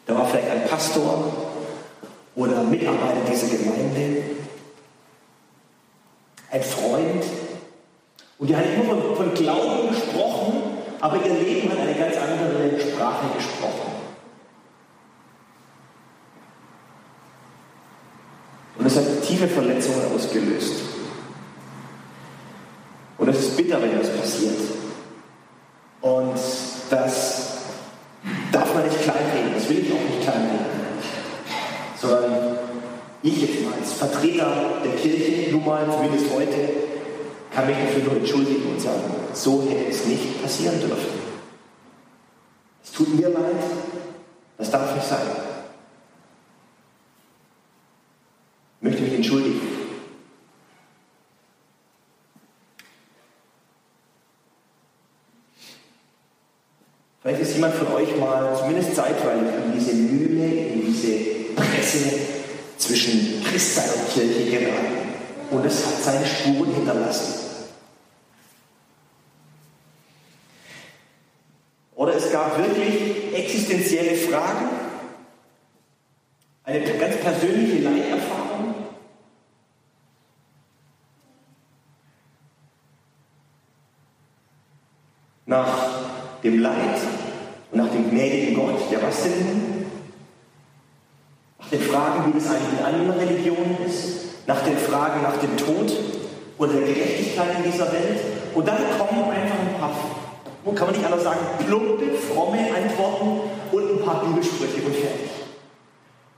Da 0.06 0.14
war 0.14 0.28
vielleicht 0.28 0.50
ein 0.50 0.68
Pastor 0.68 1.32
oder 2.37 2.62
Mitarbeiter 2.75 3.21
dieser 3.31 3.49
Gemeinde, 3.49 4.23
ein 6.50 6.62
Freund. 6.62 7.25
Und 8.38 8.49
die 8.49 8.57
hat 8.57 8.64
immer 8.66 8.85
von, 8.85 9.16
von 9.16 9.35
Glauben 9.35 9.88
gesprochen, 9.88 10.62
aber 11.00 11.16
ihr 11.16 11.35
Leben 11.35 11.71
hat 11.71 11.78
eine 11.78 11.95
ganz 11.95 12.16
andere 12.16 12.81
Sprache 12.81 13.26
gesprochen. 13.37 13.93
Und 18.76 18.87
es 18.87 18.97
hat 18.97 19.23
tiefe 19.23 19.49
Verletzungen 19.49 20.12
ausgelöst. 20.14 20.83
Und 23.16 23.28
es 23.28 23.38
ist 23.38 23.57
bitter, 23.57 23.81
wenn 23.81 23.99
das 23.99 24.11
passiert. 24.11 24.59
Und 26.00 26.35
das 26.90 27.59
darf 28.52 28.75
man 28.75 28.85
nicht 28.85 29.00
kleinreden, 29.02 29.54
das 29.54 29.69
will 29.69 29.78
ich 29.78 29.93
auch 29.93 30.11
nicht 30.11 30.23
kleinreden. 30.23 30.66
Sondern 31.99 32.59
ich 33.23 33.40
jetzt 33.40 33.64
mal 33.64 33.73
als 33.81 33.93
Vertreter 33.95 34.83
der 34.85 34.93
Kirche, 34.97 35.50
mal, 35.64 35.90
zumindest 35.90 36.26
heute, 36.35 36.68
kann 37.54 37.66
mich 37.66 37.76
dafür 37.76 38.02
nur 38.02 38.16
entschuldigen 38.16 38.73
und 38.73 38.80
sagen, 38.80 39.02
so 39.33 39.62
hätte 39.62 39.90
es 39.90 40.06
nicht 40.06 40.42
passieren 40.42 40.80
dürfen. 40.80 41.25
Es 42.83 42.92
tut 42.92 43.14
mir 43.14 43.28
leid, 43.28 43.62
das 44.59 44.71
darf 44.71 44.94
nicht 44.94 45.06
sein. 45.06 45.21
Ich 48.80 48.88
möchte 48.88 49.02
mich 49.02 49.14
entschuldigen. 49.14 49.61
Vielleicht 57.23 57.40
ist 57.40 57.54
jemand 57.54 57.75
von 57.75 57.87
euch 57.94 58.14
mal 58.18 58.54
zumindest 58.54 58.94
zeitweilig 58.94 59.49
in 59.64 59.73
diese 59.73 59.94
Mühle, 59.94 60.44
in 60.44 60.85
diese 60.85 61.54
Presse 61.54 62.18
zwischen 62.76 63.42
Christsein 63.42 63.88
und 63.99 64.12
Kirche 64.12 64.50
geraten. 64.50 65.03
Und 65.54 65.64
es 65.64 65.87
hat 65.87 66.02
seine 66.02 66.26
Spuren 66.26 66.75
hinterlassen. 66.75 67.44
Oder 71.94 72.16
es 72.16 72.32
gab 72.32 72.58
wirklich 72.58 73.32
existenzielle 73.32 74.16
Fragen, 74.16 74.68
eine 76.64 76.80
ganz 76.80 77.16
persönliche 77.18 77.82
Leiterfahrung. 77.82 78.75
Nach 85.46 85.78
dem 86.42 86.58
Leid 86.58 86.99
und 87.70 87.78
nach 87.78 87.92
dem 87.92 88.11
gnädigen 88.11 88.56
Gott, 88.56 88.90
ja 88.90 89.00
was 89.00 89.23
denn? 89.23 89.87
Nach 91.61 91.68
den 91.68 91.80
Fragen, 91.80 92.26
wie 92.34 92.38
das 92.40 92.50
eigentlich 92.50 92.80
in 92.80 92.84
anderen 92.84 93.11
Religionen 93.20 93.78
ist, 93.87 94.33
nach 94.46 94.62
den 94.62 94.76
Fragen 94.76 95.22
nach 95.22 95.36
dem 95.38 95.56
Tod 95.56 95.92
oder 96.58 96.72
der 96.72 96.94
Gerechtigkeit 96.94 97.56
in 97.58 97.70
dieser 97.70 97.90
Welt. 97.92 98.20
Und 98.54 98.68
dann 98.68 98.78
kommen 98.98 99.30
einfach 99.30 99.58
ein 99.58 99.78
paar, 99.78 100.74
kann 100.74 100.86
man 100.86 100.96
nicht 100.96 101.04
anders 101.04 101.24
sagen, 101.24 101.40
plumpe, 101.66 102.14
fromme 102.14 102.58
Antworten 102.58 103.40
und 103.72 103.90
ein 103.90 104.04
paar 104.04 104.24
Bibelsprüche 104.24 104.82
und 104.84 104.94
fertig. 104.94 105.30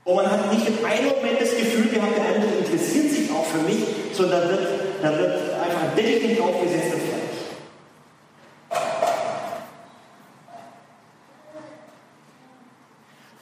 Und 0.03 0.15
man 0.15 0.31
hat 0.31 0.51
nicht 0.53 0.67
in 0.67 0.85
einem 0.85 1.09
Moment 1.09 1.41
das 1.41 1.55
Gefühl 1.55 1.89
gehabt, 1.89 2.17
der 2.17 2.35
andere 2.35 2.57
interessiert 2.59 3.11
sich 3.11 3.29
auch 3.29 3.45
für 3.45 3.59
mich, 3.69 3.83
sondern 4.13 4.41
da 4.41 4.49
wird, 4.49 4.67
da 5.03 5.17
wird 5.17 5.33
einfach 5.53 5.81
ein 5.83 5.95
Deckel 5.97 6.35
draufgesetzt 6.37 6.93
und 6.93 7.01
fertig. 7.01 7.27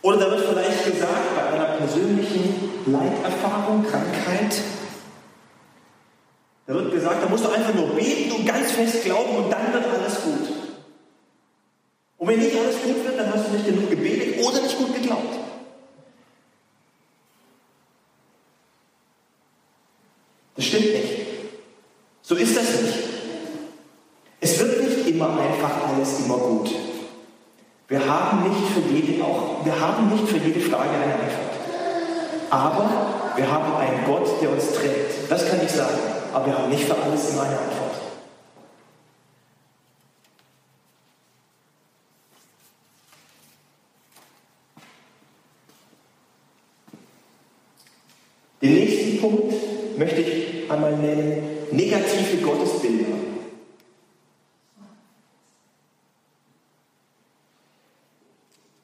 Oder 0.02 0.18
da 0.18 0.32
wird 0.32 0.42
vielleicht 0.42 0.86
gesagt, 0.86 1.36
bei 1.36 1.56
einer 1.56 1.66
persönlichen 1.78 2.65
Leiterfahrung, 2.86 3.84
Krankheit, 3.84 4.56
da 6.68 6.74
wird 6.74 6.92
gesagt, 6.92 7.24
da 7.24 7.30
musst 7.30 7.46
du 7.46 7.50
einfach 7.50 7.74
nur 7.74 7.90
beten 7.90 8.32
und 8.32 8.46
ganz 8.46 8.72
fest 8.72 9.04
glauben 9.04 9.36
und 9.38 9.52
dann 9.52 9.72
wird 9.72 9.86
alles 9.86 10.22
gut. 10.24 10.50
Und 12.18 12.28
wenn 12.28 12.40
nicht 12.40 12.58
alles 12.58 12.82
gut 12.82 13.06
wird, 13.06 13.20
dann 13.20 13.32
hast 13.32 13.48
du 13.48 13.52
nicht 13.52 13.66
genug 13.66 13.90
gebetet 13.90 14.44
oder 14.44 14.62
nicht 14.62 14.78
gut 14.78 14.96
geglaubt. 14.96 15.36
Das 20.56 20.66
stimmt 20.66 20.86
nicht. 20.86 21.26
So 22.22 22.36
ist 22.36 22.58
das 22.58 22.82
nicht. 22.82 22.94
Es 24.40 24.60
wird 24.60 24.82
nicht 24.82 25.08
immer 25.08 25.40
einfach 25.40 25.90
alles 25.90 26.20
immer 26.22 26.38
gut. 26.38 26.72
Wir 27.88 28.08
haben 28.08 28.50
nicht 28.50 28.72
für 28.74 28.82
jede, 28.92 29.24
auch, 29.24 29.64
wir 29.64 29.80
haben 29.80 30.10
nicht 30.12 30.28
für 30.28 30.38
jede 30.38 30.60
Frage 30.60 30.90
eine 30.90 31.14
Antwort. 31.14 31.55
Aber 32.50 32.90
wir 33.36 33.52
haben 33.52 33.76
einen 33.76 34.06
Gott, 34.06 34.28
der 34.42 34.52
uns 34.52 34.74
trägt. 34.74 35.30
Das 35.30 35.50
kann 35.50 35.60
ich 35.64 35.72
sagen. 35.72 35.98
Aber 36.34 36.46
wir 36.46 36.58
haben 36.58 36.70
nicht 36.70 36.84
für 36.84 36.96
alles 36.96 37.32
immer 37.32 37.44
eine 37.44 37.58
Antwort. 37.58 37.96
Den 48.62 48.74
nächsten 48.74 49.20
Punkt 49.20 49.54
möchte 49.98 50.22
ich 50.22 50.72
einmal 50.72 50.98
nennen, 50.98 51.68
negative 51.72 52.38
Gottesbilder. 52.38 53.16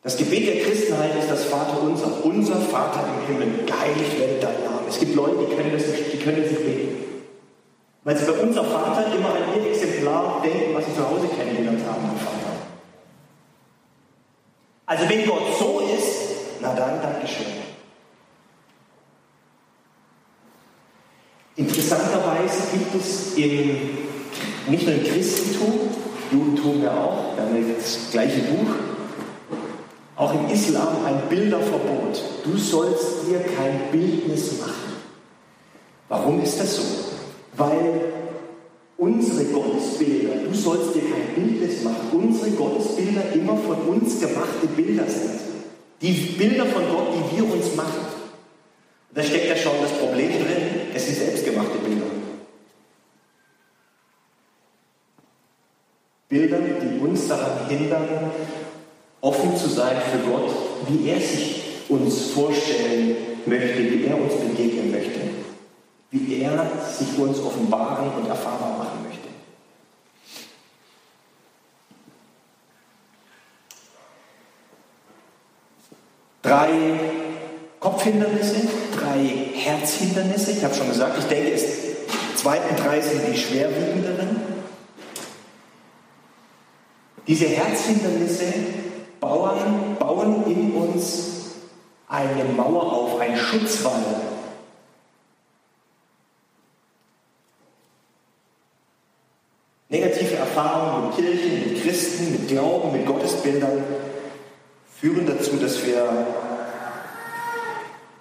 Das 0.03 0.17
Gebet 0.17 0.47
der 0.47 0.63
Christenheit 0.63 1.15
ist 1.17 1.29
das 1.29 1.45
Vater 1.45 1.81
unser, 1.83 2.25
unser 2.25 2.55
Vater 2.55 3.05
im 3.07 3.27
Himmel, 3.27 3.65
geheiligt 3.65 4.19
werde 4.19 4.39
dein 4.41 4.63
Name. 4.63 4.87
Es 4.89 4.99
gibt 4.99 5.15
Leute, 5.15 5.45
die 5.45 5.55
können 5.55 5.71
das 5.71 5.87
nicht, 5.87 6.13
die 6.13 6.17
können 6.17 6.41
das 6.41 6.51
nicht 6.51 6.65
beten. 6.65 7.03
Weil 8.03 8.17
sie 8.17 8.25
bei 8.25 8.39
unser 8.39 8.63
Vater 8.63 9.15
immer 9.15 9.29
an 9.29 9.43
ihr 9.55 9.71
Exemplar 9.71 10.41
denken, 10.43 10.73
was 10.73 10.85
sie 10.85 10.95
zu 10.95 11.07
Hause 11.07 11.27
kennengelernt 11.27 11.81
haben, 11.87 12.01
mein 12.07 12.17
Vater. 12.17 12.51
Also 14.87 15.07
wenn 15.07 15.25
Gott 15.27 15.43
so 15.59 15.79
ist, 15.95 16.59
na 16.61 16.73
dann, 16.73 17.01
Dankeschön. 17.01 17.45
Interessanterweise 21.55 22.63
gibt 22.73 22.95
es 22.95 23.37
im, 23.37 23.97
nicht 24.67 24.85
nur 24.87 24.95
im 24.95 25.03
Christentum, 25.03 25.89
Judentum 26.31 26.83
ja 26.83 26.91
auch, 26.91 27.35
wir 27.35 27.43
haben 27.43 27.75
das 27.77 28.09
gleiche 28.11 28.39
Buch, 28.39 28.73
auch 30.21 30.33
im 30.33 30.49
Islam 30.49 31.03
ein 31.05 31.21
Bilderverbot. 31.29 32.21
Du 32.43 32.55
sollst 32.57 33.27
dir 33.27 33.39
kein 33.39 33.91
Bildnis 33.91 34.59
machen. 34.59 34.93
Warum 36.31 36.45
ist 36.45 36.61
das 36.61 36.77
so? 36.77 36.83
Weil 37.57 38.03
unsere 38.97 39.43
Gottesbilder, 39.51 40.35
du 40.47 40.53
sollst 40.53 40.95
dir 40.95 41.01
kein 41.01 41.35
Bildnis 41.35 41.83
machen, 41.83 42.07
unsere 42.13 42.51
Gottesbilder 42.51 43.33
immer 43.33 43.57
von 43.57 43.75
uns 43.81 44.17
gemachte 44.17 44.65
Bilder 44.77 45.03
sind. 45.09 45.41
Die 46.01 46.13
Bilder 46.13 46.67
von 46.67 46.83
Gott, 46.89 47.07
die 47.13 47.35
wir 47.35 47.53
uns 47.53 47.75
machen. 47.75 47.99
Und 49.09 49.17
da 49.17 49.21
steckt 49.21 49.49
ja 49.49 49.57
schon 49.57 49.73
das 49.81 49.91
Problem 49.91 50.29
drin, 50.29 50.63
es 50.95 51.05
sind 51.05 51.17
selbstgemachte 51.17 51.79
Bilder. 51.79 52.05
Bilder, 56.29 56.59
die 56.59 56.97
uns 56.97 57.27
daran 57.27 57.67
hindern, 57.67 58.07
offen 59.19 59.57
zu 59.57 59.67
sein 59.67 59.97
für 60.09 60.31
Gott, 60.31 60.49
wie 60.87 61.09
er 61.09 61.19
sich 61.19 61.61
uns 61.89 62.27
vorstellen 62.27 63.17
möchte, 63.45 63.79
wie 63.79 64.05
er 64.05 64.15
uns 64.15 64.33
begegnen 64.35 64.91
möchte, 64.91 65.19
wie 66.11 66.41
er 66.41 66.69
sich 66.89 67.17
uns 67.17 67.39
offenbaren 67.39 68.11
und 68.13 68.27
erfahrbar 68.27 68.77
machen 68.77 69.03
möchte. 69.07 69.29
Drei 76.41 76.99
Kopfhindernisse, 77.79 78.67
drei 78.95 79.23
Herzhindernisse. 79.53 80.51
Ich 80.51 80.63
habe 80.63 80.75
schon 80.75 80.89
gesagt, 80.89 81.17
ich 81.17 81.25
denke, 81.25 81.53
es 81.53 81.65
zweiten 82.35 82.75
drei 82.75 82.99
sind 82.99 83.21
die 83.27 83.37
schwerwiegenderen. 83.37 84.41
Diese 87.27 87.45
Herzhindernisse 87.45 88.51
bauen, 89.19 89.95
bauen 89.97 90.43
in 90.47 90.71
uns 90.71 91.31
eine 92.07 92.43
Mauer 92.43 92.91
auf, 92.91 93.19
einen 93.19 93.37
Schutzwall. 93.37 94.03
Negative 99.89 100.35
Erfahrungen 100.35 101.07
mit 101.07 101.15
Kirchen, 101.15 101.81
mit 102.31 102.47
Glauben, 102.47 102.91
mit 102.91 103.05
Gottesbildern 103.05 103.83
führen 104.99 105.25
dazu, 105.25 105.57
dass 105.57 105.85
wir 105.85 106.27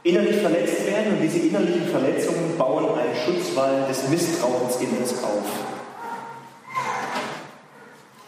innerlich 0.03 0.37
verletzt 0.37 0.87
werden 0.87 1.15
und 1.15 1.23
diese 1.23 1.39
innerlichen 1.39 1.89
Verletzungen 1.89 2.57
bauen 2.57 2.99
einen 2.99 3.15
Schutzwall 3.15 3.87
des 3.89 4.09
Misstrauens 4.09 4.77
in 4.81 4.89
uns 4.97 5.13
auf. 5.23 5.45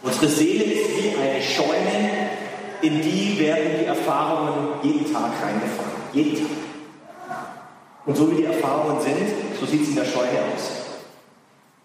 Unsere 0.03 0.27
Seele 0.27 0.63
ist 0.65 0.89
wie 0.89 1.15
eine 1.17 1.41
Scheune, 1.41 2.29
in 2.81 3.01
die 3.01 3.39
werden 3.39 3.79
die 3.79 3.85
Erfahrungen 3.85 4.73
jeden 4.83 5.11
Tag 5.11 5.31
reingefahren. 5.41 5.91
Jeden 6.11 6.35
Tag. 6.35 6.51
Und 8.05 8.17
so 8.17 8.29
wie 8.31 8.35
die 8.35 8.45
Erfahrungen 8.45 9.01
sind, 9.01 9.29
so 9.59 9.65
sieht 9.65 9.83
es 9.83 9.89
in 9.89 9.95
der 9.95 10.05
Scheune 10.05 10.39
aus. 10.53 10.83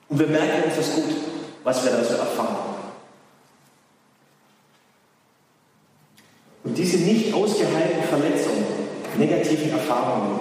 Und 0.09 0.19
wir 0.19 0.27
merken 0.27 0.65
uns 0.65 0.77
das 0.77 0.95
gut, 0.95 1.15
was 1.63 1.85
wir 1.85 1.93
da 1.93 2.03
so 2.03 2.15
erfahren. 2.15 2.57
Und 6.65 6.77
diese 6.77 6.98
nicht 7.09 7.33
ausgeheilten 7.33 8.03
Verletzungen, 8.09 8.66
negativen 9.16 9.71
Erfahrungen, 9.71 10.40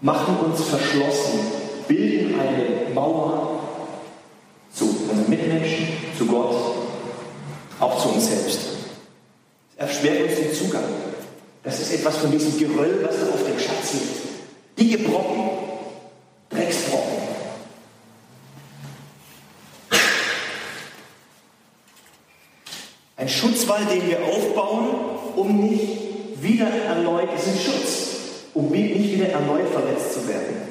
machen 0.00 0.36
uns 0.44 0.62
verschlossen, 0.62 1.40
bilden 1.86 2.38
eine 2.38 2.92
Mauer 2.92 3.60
zu 4.72 4.84
unseren 4.84 5.28
Mitmenschen, 5.28 5.88
zu 6.18 6.26
Gott, 6.26 6.56
auch 7.78 8.02
zu 8.02 8.08
uns 8.10 8.26
selbst. 8.26 8.60
Es 9.70 9.76
erschwert 9.76 10.28
uns 10.28 10.36
den 10.36 10.52
Zugang. 10.52 10.84
Das 11.62 11.80
ist 11.80 11.92
etwas 11.92 12.16
von 12.16 12.30
diesem 12.30 12.58
Geröll, 12.58 13.06
was 13.06 13.20
da 13.20 13.26
auf 13.32 13.44
dem 13.44 13.58
Schatz 13.58 13.94
liegt. 13.94 14.78
Dicke 14.78 15.08
Brocken, 15.08 15.50
Drecksbrocken. 16.50 17.16
Ein 23.18 23.28
Schutzwall, 23.76 23.94
den 23.94 24.08
wir 24.08 24.24
aufbauen, 24.24 24.88
um 25.36 25.68
nicht 25.68 26.42
wieder 26.42 26.68
erneut, 26.68 27.28
es 27.34 27.46
ist 27.46 27.62
Schutz, 27.62 28.16
um 28.54 28.70
nicht 28.70 29.12
wieder 29.12 29.28
erneut 29.28 29.68
verletzt 29.68 30.14
zu 30.14 30.28
werden. 30.28 30.62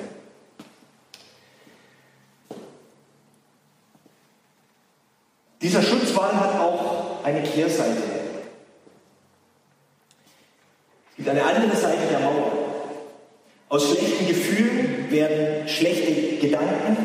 Dieser 5.62 5.82
Schutzwall 5.82 6.34
hat 6.34 6.60
auch 6.60 7.24
eine 7.24 7.42
Kehrseite. 7.42 8.04
Es 11.12 11.16
gibt 11.18 11.30
eine 11.30 11.44
andere 11.44 11.76
Seite 11.76 12.08
der 12.10 12.20
Mauer. 12.20 12.52
Aus 13.70 13.90
schlechten 13.90 14.28
Gefühlen 14.28 15.10
werden 15.10 15.68
schlechte 15.68 16.38
Gedanken 16.38 16.98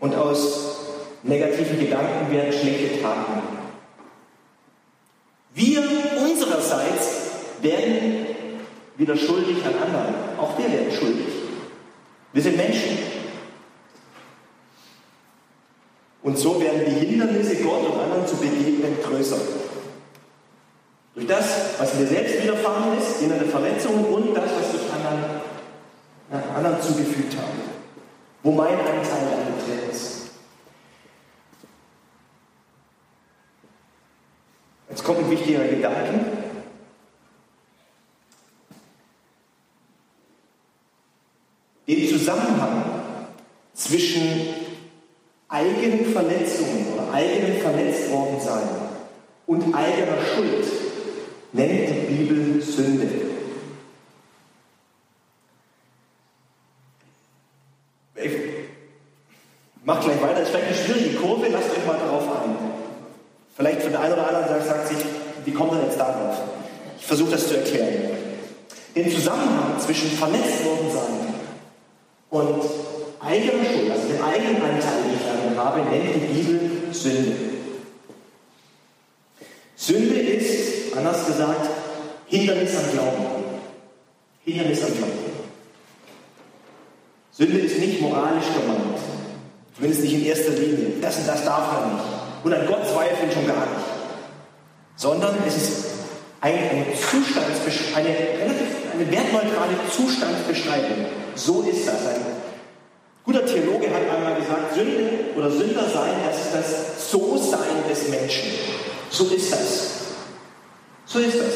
und 0.00 0.14
aus 0.14 0.78
negativen 1.22 1.78
Gedanken 1.78 2.32
werden 2.32 2.52
schlechte 2.52 3.00
Taten. 3.00 3.54
Wir 5.54 5.84
unsererseits 6.18 7.30
werden 7.62 8.26
wieder 9.04 9.16
schuldig 9.16 9.58
an 9.66 9.74
anderen. 9.74 10.14
Auch 10.38 10.56
wir 10.58 10.72
werden 10.72 10.90
schuldig. 10.90 11.26
Wir 12.32 12.42
sind 12.42 12.56
Menschen. 12.56 12.98
Und 16.22 16.38
so 16.38 16.58
werden 16.58 16.80
die 16.86 17.06
Hindernisse, 17.06 17.56
Gott 17.56 17.86
und 17.86 18.00
anderen 18.00 18.26
zu 18.26 18.36
begegnen, 18.36 18.96
größer. 19.02 19.36
Durch 21.14 21.26
das, 21.26 21.78
was 21.78 21.94
mir 21.94 22.06
selbst 22.06 22.42
widerfahren 22.42 22.98
ist, 22.98 23.20
innere 23.20 23.44
Verletzungen 23.44 24.06
und 24.06 24.34
das, 24.34 24.44
was 24.44 24.74
ich 24.74 24.92
anderen, 24.92 25.42
ja, 26.32 26.56
anderen 26.56 26.80
zugefügt 26.80 27.36
habe. 27.36 27.52
Wo 28.42 28.52
mein 28.52 28.78
Anteil 28.78 28.94
angetreten 28.94 29.90
ist. 29.90 30.30
Jetzt 34.88 35.04
kommt 35.04 35.18
ein 35.18 35.30
wichtiger 35.30 35.64
Gedanke. 35.64 36.43
Den 41.94 42.08
Zusammenhang 42.08 42.82
zwischen 43.72 44.48
eigenen 45.48 46.12
Verletzungen 46.12 46.92
oder 46.92 47.12
eigenen 47.12 47.58
verletzt 47.60 48.10
worden 48.10 48.40
sein 48.40 48.68
und 49.46 49.72
eigener 49.72 50.16
Schuld 50.34 50.66
nennt 51.52 51.88
die 51.88 52.14
Bibel 52.14 52.60
Sünde. 52.60 53.08
Ich 58.16 58.32
mach 59.84 60.00
gleich 60.00 60.20
weiter, 60.20 60.40
das 60.40 60.48
ist 60.48 60.48
vielleicht 60.48 60.66
eine 60.66 60.76
schwierige 60.76 61.16
Kurve, 61.20 61.46
lasst 61.46 61.70
euch 61.70 61.86
mal 61.86 61.96
darauf 61.96 62.24
ein. 62.42 62.56
Vielleicht 63.56 63.82
von 63.82 63.92
der 63.92 64.00
einen 64.00 64.14
oder 64.14 64.26
anderen 64.26 64.48
sagt, 64.48 64.66
sagt 64.66 64.88
sich, 64.88 64.98
wie 65.44 65.52
kommt 65.52 65.70
man 65.70 65.84
jetzt 65.84 66.00
darauf? 66.00 66.38
Ich 66.98 67.06
versuche 67.06 67.30
das 67.30 67.46
zu 67.46 67.56
erklären. 67.56 68.10
Den 68.96 69.12
Zusammenhang 69.12 69.78
zwischen 69.78 70.10
verletzt 70.10 70.64
worden 70.64 70.90
sein 70.92 71.33
und 72.30 72.62
eigene 73.20 73.64
Schuld, 73.64 73.90
also 73.90 74.08
den 74.08 74.22
eigenen 74.22 74.56
Anteil, 74.56 75.02
den 75.02 75.14
ich 75.14 75.24
darin 75.24 75.56
habe, 75.56 75.80
nennt 75.90 76.14
die 76.14 76.34
Bibel 76.34 76.70
Sünde. 76.92 77.36
Sünde 79.76 80.20
ist, 80.20 80.96
anders 80.96 81.26
gesagt, 81.26 81.68
Hindernis 82.26 82.76
am 82.76 82.90
Glauben. 82.92 83.26
Hindernis 84.44 84.82
am 84.84 84.96
Glauben. 84.96 85.34
Sünde 87.32 87.58
ist 87.58 87.78
nicht 87.78 88.00
moralisch 88.00 88.46
gemeint. 88.54 88.98
Zumindest 89.74 90.04
nicht 90.04 90.14
in 90.14 90.26
erster 90.26 90.52
Linie. 90.52 90.92
Das 91.00 91.18
und 91.18 91.28
das 91.28 91.44
darf 91.44 91.72
man 91.72 91.94
nicht. 91.94 92.04
Und 92.44 92.54
an 92.54 92.66
Gott 92.66 92.86
zweifeln 92.86 93.32
schon 93.32 93.46
gar 93.46 93.66
nicht. 93.66 93.86
Sondern 94.96 95.34
es 95.46 95.56
ist 95.56 95.84
eine, 96.40 96.56
eine, 96.56 98.08
eine, 98.08 98.54
eine 98.92 99.10
wertneutrale 99.10 99.76
Zustandsbeschreibung. 99.90 101.06
So 101.34 101.62
ist 101.62 101.86
das. 101.86 102.06
Ein 102.06 102.20
guter 103.24 103.44
Theologe 103.44 103.88
hat 103.88 104.02
einmal 104.14 104.34
gesagt, 104.40 104.74
Sünde 104.74 105.10
oder 105.36 105.50
Sünder 105.50 105.84
sein, 105.84 106.12
das 106.26 106.38
ist 106.38 106.54
das 106.54 107.10
So-Sein 107.10 107.88
des 107.88 108.08
Menschen. 108.08 108.50
So 109.10 109.24
ist 109.34 109.52
das. 109.52 109.90
So 111.06 111.18
ist 111.18 111.38
das. 111.38 111.54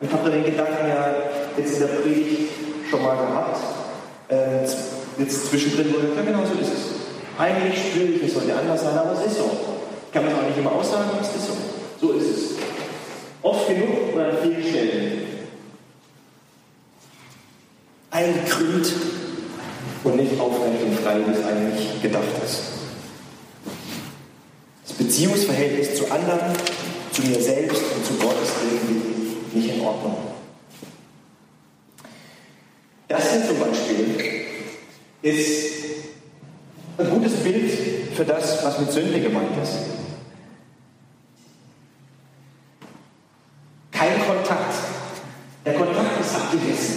Ich 0.00 0.10
habe 0.10 0.30
den 0.30 0.44
Gedanken 0.44 0.88
ja 0.88 1.14
jetzt 1.56 1.74
in 1.74 1.80
der 1.80 1.88
Predigt 1.88 2.50
schon 2.90 3.02
mal 3.02 3.16
gehabt. 3.16 3.60
Äh, 4.28 4.62
jetzt 5.18 5.46
zwischendrin 5.46 5.92
wurde 5.92 6.08
ja 6.16 6.22
genau 6.22 6.44
so 6.44 6.58
ist 6.60 6.72
es. 6.72 7.38
Eigentlich 7.38 7.78
spüre 7.78 8.06
ich, 8.06 8.22
es 8.24 8.34
sollte 8.34 8.54
anders 8.54 8.82
sein, 8.82 8.96
aber 8.96 9.12
es 9.12 9.26
ist 9.26 9.38
so. 9.38 9.50
Kann 10.12 10.24
man 10.24 10.34
auch 10.34 10.42
nicht 10.42 10.58
immer 10.58 10.72
aussagen, 10.72 11.10
aber 11.12 11.20
es 11.20 11.28
ist 11.28 11.46
so. 11.46 12.06
So 12.06 12.12
ist 12.14 12.28
es. 12.28 12.40
Oft 13.42 13.68
genug 13.68 14.14
oder 14.14 14.26
an 14.26 14.38
vielen 14.42 14.62
Stellen. 14.62 15.29
Eingekrümmt 18.10 18.92
und 20.04 20.16
nicht 20.16 20.40
aufrecht 20.40 20.82
und 20.84 20.98
frei, 20.98 21.18
wie 21.26 21.32
es 21.32 21.44
eigentlich 21.44 22.02
gedacht 22.02 22.24
ist. 22.44 22.60
Das 24.86 24.92
Beziehungsverhältnis 24.94 25.94
zu 25.96 26.10
anderen, 26.10 26.52
zu 27.12 27.22
mir 27.22 27.40
selbst 27.40 27.82
und 27.94 28.04
zu 28.04 28.14
Gott 28.14 28.36
ist 28.42 28.52
irgendwie 28.62 29.58
nicht 29.58 29.76
in 29.76 29.80
Ordnung. 29.82 30.16
Das 33.08 33.32
hier 33.32 33.46
zum 33.46 33.58
Beispiel 33.58 34.46
ist 35.22 35.70
ein 36.98 37.10
gutes 37.10 37.34
Bild 37.36 37.70
für 38.14 38.24
das, 38.24 38.64
was 38.64 38.78
mit 38.78 38.92
Sünde 38.92 39.20
gemeint 39.20 39.50
ist. 39.62 39.76
Kein 43.90 44.26
Kontakt. 44.26 44.74
Der 45.64 45.74
Kontakt 45.74 46.20
ist 46.20 46.34
abgerissen. 46.34 46.96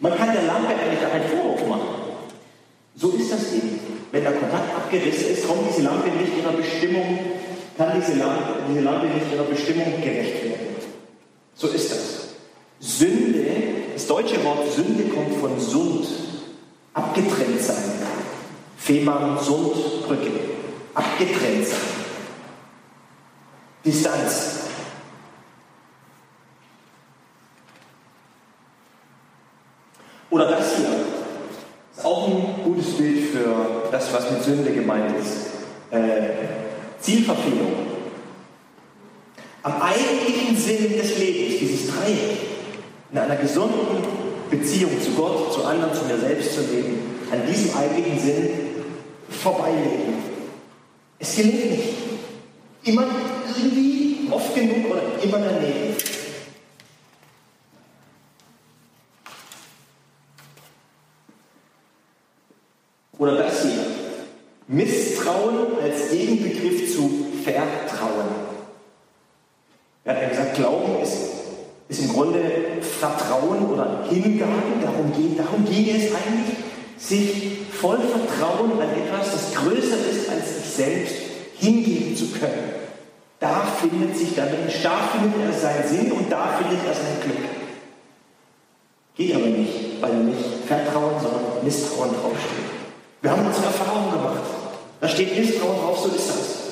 Man 0.00 0.16
kann 0.16 0.32
der 0.32 0.42
Lampe 0.42 0.68
eigentlich 0.68 1.10
einen 1.10 1.28
Vorwurf 1.28 1.66
machen. 1.66 1.88
So 2.94 3.10
ist 3.10 3.32
das 3.32 3.52
eben. 3.52 3.78
Wenn 4.12 4.22
der 4.22 4.32
Kontakt 4.32 4.74
abgerissen 4.74 5.30
ist, 5.30 5.46
kommt 5.46 5.68
diese 5.68 5.82
Lampe 5.82 6.08
nicht 6.10 6.36
ihrer 6.38 6.52
Bestimmung, 6.52 7.18
kann 7.76 8.00
diese 8.00 8.18
Lampe, 8.18 8.42
diese 8.68 8.80
Lampe 8.80 9.06
nicht 9.06 9.32
ihrer 9.32 9.44
Bestimmung 9.44 10.00
gerecht 10.00 10.44
werden. 10.44 10.76
So 11.54 11.68
ist 11.68 11.90
das. 11.90 12.28
Sünde, 12.78 13.46
das 13.94 14.06
deutsche 14.06 14.42
Wort 14.44 14.70
Sünde 14.72 15.04
kommt 15.04 15.34
von 15.36 15.58
Sund, 15.58 16.06
abgetrennt 16.92 17.60
sein. 17.60 17.96
Fehmarn, 18.76 19.38
Sund, 19.42 20.06
Brücke. 20.06 20.30
Abgetrennt 20.94 21.66
sein. 21.66 21.78
Distanz. 23.84 24.66
Oder 30.30 30.50
das 30.50 30.76
hier. 30.76 30.88
Ist 31.96 32.04
auch 32.04 32.28
ein 32.28 32.62
gutes 32.62 32.96
Bild 32.96 33.30
für 33.30 33.88
das, 33.90 34.12
was 34.12 34.30
mit 34.30 34.42
Sünde 34.42 34.72
gemeint 34.72 35.16
ist. 35.18 35.46
Äh, 35.90 36.28
Zielverfehlung. 37.00 37.86
Am 39.62 39.82
eigentlichen 39.82 40.56
Sinn 40.56 40.96
des 40.96 41.18
Lebens, 41.18 41.58
dieses 41.58 41.88
Dreieck, 41.88 42.38
in 43.12 43.18
einer 43.18 43.36
gesunden 43.36 44.02
Beziehung 44.50 45.00
zu 45.02 45.10
Gott, 45.12 45.52
zu 45.52 45.64
anderen, 45.64 45.94
zu 45.94 46.04
mir 46.04 46.18
selbst 46.18 46.54
zu 46.54 46.60
leben, 46.60 46.98
an 47.30 47.46
diesem 47.46 47.76
eigentlichen 47.76 48.18
Sinn 48.18 48.50
vorbeileben. 49.28 50.14
Es 51.18 51.36
gelingt 51.36 51.70
nicht. 51.70 51.94
Immer 52.84 53.04
irgendwie, 53.56 54.28
oft 54.30 54.54
genug 54.54 54.90
oder 54.90 55.02
immer 55.22 55.38
daneben. 55.38 55.96
Oder 63.18 63.36
das 63.36 63.62
hier. 63.62 63.86
Misstrauen 64.68 65.78
als 65.82 66.10
Gegenbegriff 66.10 66.94
zu 66.94 67.26
Vertrauen. 67.42 68.26
Er 70.04 70.14
hat 70.14 70.30
gesagt, 70.30 70.54
Glauben 70.54 71.00
ist, 71.02 71.16
ist 71.96 72.02
im 72.02 72.12
Grunde 72.12 72.40
Vertrauen 72.80 73.66
oder 73.66 74.04
Hingabe. 74.08 74.52
Darum, 74.82 75.12
geht, 75.12 75.38
darum 75.38 75.64
ging 75.64 75.88
es 75.88 76.12
eigentlich, 76.14 76.56
sich 76.98 77.58
voll 77.72 77.98
Vertrauen 77.98 78.72
an 78.72 78.88
etwas, 78.90 79.32
das 79.32 79.54
größer 79.54 79.96
ist 80.10 80.30
als 80.30 80.56
sich 80.56 80.74
selbst, 80.74 81.14
hingeben 81.58 82.16
zu 82.16 82.26
können. 82.28 82.74
Da 83.40 83.66
findet 83.80 84.16
sich 84.16 84.34
der 84.34 84.46
Mensch, 84.46 84.82
da 84.82 84.96
findet 85.12 85.40
er 85.46 85.52
seinen 85.52 85.88
Sinn 85.88 86.12
und 86.12 86.30
da 86.30 86.58
findet 86.58 86.86
er 86.86 86.94
sein 86.94 87.20
Glück. 87.22 87.48
Geht 89.14 89.34
aber 89.34 89.46
nicht, 89.46 90.00
weil 90.00 90.14
nicht 90.14 90.44
Vertrauen, 90.66 91.14
sondern 91.20 91.64
Misstrauen 91.64 92.10
draufsteht. 92.10 92.66
Wir 93.22 93.30
haben 93.30 93.46
unsere 93.46 93.66
Erfahrungen 93.66 94.12
gemacht. 94.12 94.42
Da 95.00 95.08
steht 95.08 95.38
Misstrauen 95.38 95.78
drauf, 95.78 95.98
so 95.98 96.08
ist 96.08 96.28
das. 96.28 96.65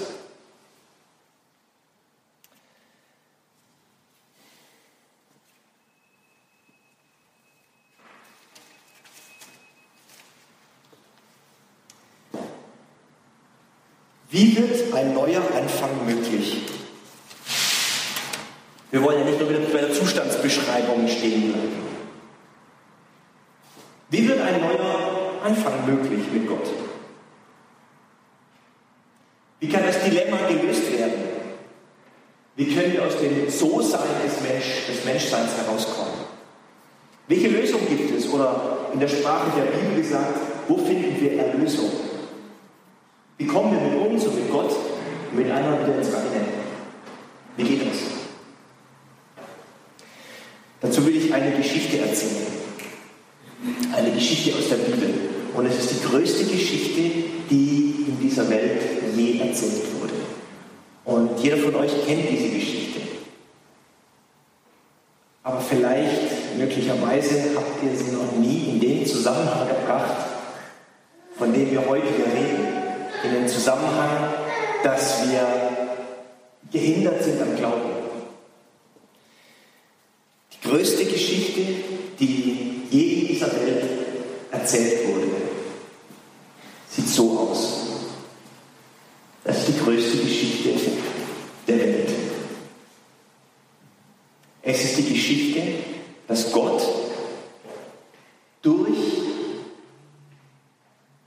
Wie 14.35 14.57
wird 14.57 14.93
ein 14.93 15.15
neuer 15.15 15.43
Anfang 15.57 15.91
möglich? 16.05 16.63
Wir 18.91 19.01
wollen 19.01 19.21
ja 19.21 19.27
nicht 19.27 19.39
nur 19.39 19.49
wieder 19.49 19.61
bei 19.61 19.79
der 19.79 19.93
Zustandsbeschreibung 19.93 21.07
stehen 21.07 21.53
bleiben. 21.53 21.83
Wie 24.11 24.29
wird 24.29 24.41
ein 24.41 24.61
neuer 24.61 25.41
Anfang 25.45 25.87
möglich 25.87 26.25
mit 26.33 26.49
Gott? 26.49 26.67
Wie 29.61 29.69
kann 29.69 29.87
das 29.87 30.03
Dilemma 30.03 30.39
gelöst 30.49 30.91
werden? 30.99 31.29
Wie 32.57 32.75
können 32.75 32.93
wir 32.93 33.07
aus 33.07 33.17
dem 33.21 33.49
So-Sein 33.49 34.01
des, 34.27 34.41
Mensch, 34.41 34.87
des 34.89 35.05
Menschseins 35.05 35.53
herauskommen? 35.59 36.25
Welche 37.29 37.51
Lösung 37.51 37.83
gibt 37.89 38.19
es? 38.19 38.29
Oder 38.29 38.79
in 38.93 38.99
der 38.99 39.07
Sprache 39.07 39.53
der 39.57 39.79
Bibel 39.79 40.03
gesagt, 40.03 40.41
wo 40.67 40.77
finden 40.79 41.21
wir 41.21 41.39
Erlösung? 41.39 42.14
Wie 43.37 43.47
kommen 43.47 43.73
wir 43.73 43.81
mit 43.81 44.13
uns 44.13 44.25
und 44.25 44.37
mit 44.37 44.51
Gott 44.51 44.73
mit 45.33 45.51
einmal 45.51 45.81
wieder 45.81 45.99
ins 45.99 46.13
Reine? 46.13 46.47
Wie 47.57 47.65
geht 47.65 47.81
das? 47.81 47.99
Dazu 50.81 51.05
will 51.07 51.17
ich 51.17 51.33
eine 51.33 51.57
Geschichte 51.57 51.99
erzählen. 51.99 52.47
Eine 53.93 54.13
Geschichte 54.13 54.57
aus 54.57 54.69
der 54.69 54.77
Bibel. 54.77 55.15
Und 55.55 55.67
es 55.67 55.79
ist 55.79 55.91
die 55.95 56.09
größte 56.09 56.45
Geschichte, 56.45 57.01
die 57.51 58.07
in 58.09 58.19
dieser 58.21 58.49
Welt 58.51 58.83
je 59.17 59.39
erzählt 59.39 59.83
wurde. 60.01 60.15
Und 61.05 61.43
jeder 61.43 61.57
von 61.57 61.75
euch 61.77 61.93
kennt 62.07 62.29
diese 62.31 62.51
Geschichte. 62.51 63.01
Aber 65.43 65.61
vielleicht, 65.61 66.57
möglicherweise, 66.57 67.57
habt 67.57 67.83
ihr 67.83 67.97
sie 67.97 68.13
noch 68.13 68.33
nie 68.39 68.71
in 68.71 68.81
den 68.81 69.07
Zusammenhang 69.07 69.69
gebracht, 69.69 70.27
von 71.37 71.53
dem 71.53 71.71
wir 71.71 71.87
heute 71.87 72.07
hier 72.17 72.27
reden 72.27 72.84
in 73.25 73.33
den 73.33 73.49
Zusammenhang, 73.49 74.35
dass 74.83 75.29
wir 75.29 75.47
gehindert 76.71 77.23
sind 77.23 77.41
am 77.41 77.57
Glauben. 77.57 77.91
Die 80.53 80.69
größte 80.69 81.05
Geschichte, 81.07 81.61
die 82.21 82.83
je 82.91 83.21
in 83.21 83.27
dieser 83.29 83.53
Welt 83.53 83.85
erzählt 84.51 85.09
wurde, 85.09 85.29
sieht 86.91 87.09
so 87.09 87.39
aus. 87.39 87.87
Das 89.43 89.59
ist 89.59 89.69
die 89.69 89.79
größte 89.79 90.19
Geschichte 90.19 90.71
der 91.67 91.79
Welt. 91.79 92.11
Es 94.63 94.85
ist 94.85 94.99
die 94.99 95.13
Geschichte, 95.13 95.63
dass 96.27 96.51
Gott 96.53 96.83
durch 98.63 98.99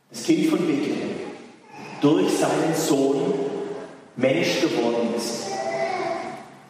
das 0.10 0.24
Kind 0.24 0.50
von 0.50 0.66
Bethlehem 0.66 1.18
durch 2.02 2.30
seinen 2.38 2.76
Sohn 2.76 3.34
Mensch 4.17 4.62
geworden 4.62 5.13
ist. 5.15 5.47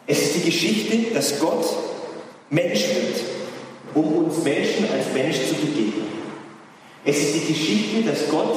Es 0.06 0.22
ist 0.22 0.36
die 0.36 0.50
Geschichte, 0.50 1.14
dass 1.14 1.40
Gott 1.40 1.64
Mensch 2.50 2.80
wird, 2.80 3.20
um 3.94 4.24
uns 4.24 4.42
Menschen 4.44 4.86
als 4.92 5.12
Mensch 5.14 5.36
zu 5.48 5.54
begegnen. 5.54 6.08
Es 7.04 7.18
ist 7.18 7.34
die 7.34 7.52
Geschichte, 7.52 8.02
dass 8.08 8.28
Gott 8.30 8.54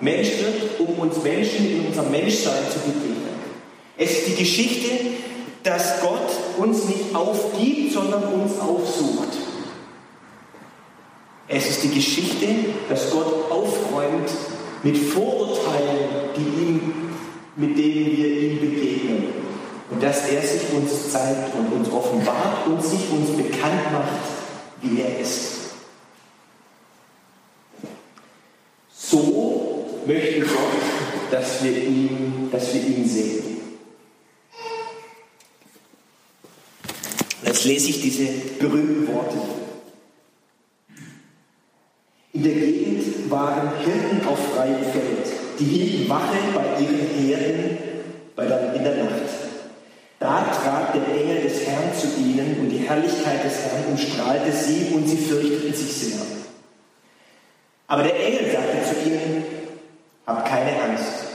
Mensch 0.00 0.28
wird, 0.28 0.80
um 0.80 0.98
uns 1.00 1.22
Menschen 1.22 1.70
in 1.70 1.86
unserem 1.86 2.10
Menschsein 2.10 2.62
zu 2.72 2.78
begegnen. 2.78 3.40
Es 3.96 4.12
ist 4.12 4.28
die 4.28 4.36
Geschichte, 4.36 4.90
dass 5.62 6.00
Gott 6.00 6.30
uns 6.56 6.84
nicht 6.84 7.14
aufgibt, 7.14 7.92
sondern 7.92 8.22
uns 8.32 8.58
aufsucht. 8.58 9.28
Es 11.48 11.68
ist 11.68 11.82
die 11.82 11.90
Geschichte, 11.90 12.46
dass 12.88 13.10
Gott 13.10 13.50
aufräumt 13.50 14.30
mit 14.82 14.96
Vorurteilen, 14.96 16.08
die 16.36 16.62
ihm, 16.62 17.09
mit 17.56 17.76
denen 17.76 18.16
wir 18.16 18.26
ihm 18.26 18.60
begegnen. 18.60 19.24
Und 19.90 20.02
dass 20.02 20.28
er 20.28 20.40
sich 20.40 20.72
uns 20.72 21.10
zeigt 21.10 21.54
und 21.54 21.72
uns 21.72 21.90
offenbart 21.90 22.66
und 22.66 22.82
sich 22.82 23.10
uns 23.10 23.30
bekannt 23.36 23.92
macht, 23.92 24.20
wie 24.82 25.00
er 25.00 25.18
ist. 25.18 25.70
So 28.94 29.88
möchte 30.06 30.40
Gott, 30.40 31.30
dass 31.30 31.64
wir 31.64 31.76
ihn, 31.76 32.48
dass 32.52 32.72
wir 32.72 32.82
ihn 32.82 33.08
sehen. 33.08 33.40
jetzt 37.42 37.64
lese 37.64 37.90
ich 37.90 38.00
diese 38.00 38.26
berühmten 38.58 39.06
Worte 39.12 39.36
in 42.32 42.44
der 42.44 42.54
Gegend 42.54 43.30
waren 43.30 43.70
Hirten 43.84 44.26
auf 44.26 44.38
freiem 44.54 44.82
Feld. 44.82 45.39
Die 45.60 45.66
hielten 45.66 46.08
Wache 46.08 46.38
bei 46.54 46.82
ihren 46.82 46.98
Herden 46.98 47.78
bei 48.34 48.46
der, 48.46 48.72
in 48.72 48.82
der 48.82 49.04
Nacht. 49.04 49.12
Da 50.18 50.42
trat 50.44 50.94
der 50.94 51.06
Engel 51.14 51.42
des 51.42 51.66
Herrn 51.66 51.92
zu 51.94 52.06
ihnen 52.18 52.56
und 52.60 52.70
die 52.70 52.78
Herrlichkeit 52.78 53.44
des 53.44 53.58
Herrn 53.64 53.84
umstrahlte 53.90 54.52
sie 54.52 54.94
und 54.94 55.06
sie 55.06 55.18
fürchteten 55.18 55.74
sich 55.74 55.92
sehr. 55.92 56.20
Aber 57.88 58.04
der 58.04 58.18
Engel 58.26 58.50
sagte 58.50 58.78
zu 58.88 59.10
ihnen, 59.10 59.44
habt 60.26 60.48
keine 60.48 60.82
Angst. 60.82 61.26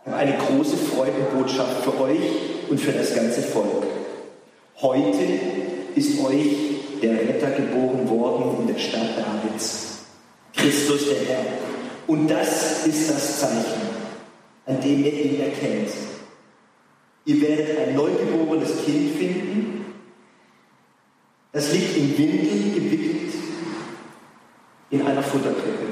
Ich 0.00 0.10
habe 0.10 0.16
eine 0.16 0.36
große 0.36 0.76
Freudenbotschaft 0.76 1.84
für 1.84 2.00
euch 2.00 2.18
und 2.68 2.80
für 2.80 2.92
das 2.92 3.14
ganze 3.14 3.42
Volk. 3.42 3.86
Heute 4.80 5.24
ist 5.94 6.18
euch 6.24 6.56
der 7.00 7.12
Retter 7.12 7.50
geboren 7.52 8.08
worden 8.10 8.62
in 8.62 8.74
der 8.74 8.80
Stadt 8.80 9.10
Davids. 9.16 9.91
Christus 10.54 11.08
der 11.08 11.24
Herr. 11.26 11.44
Und 12.06 12.28
das 12.28 12.86
ist 12.86 13.10
das 13.10 13.40
Zeichen, 13.40 13.82
an 14.66 14.80
dem 14.80 15.04
ihr 15.04 15.12
ihn 15.12 15.40
erkennt. 15.40 15.90
Ihr 17.24 17.40
werdet 17.40 17.78
ein 17.78 17.94
neugeborenes 17.94 18.84
Kind 18.84 19.16
finden. 19.16 19.84
Das 21.52 21.72
liegt 21.72 21.96
in 21.96 22.18
Windeln 22.18 22.74
gewickelt 22.74 23.34
in 24.90 25.06
einer 25.06 25.22
Futterkrippe. 25.22 25.86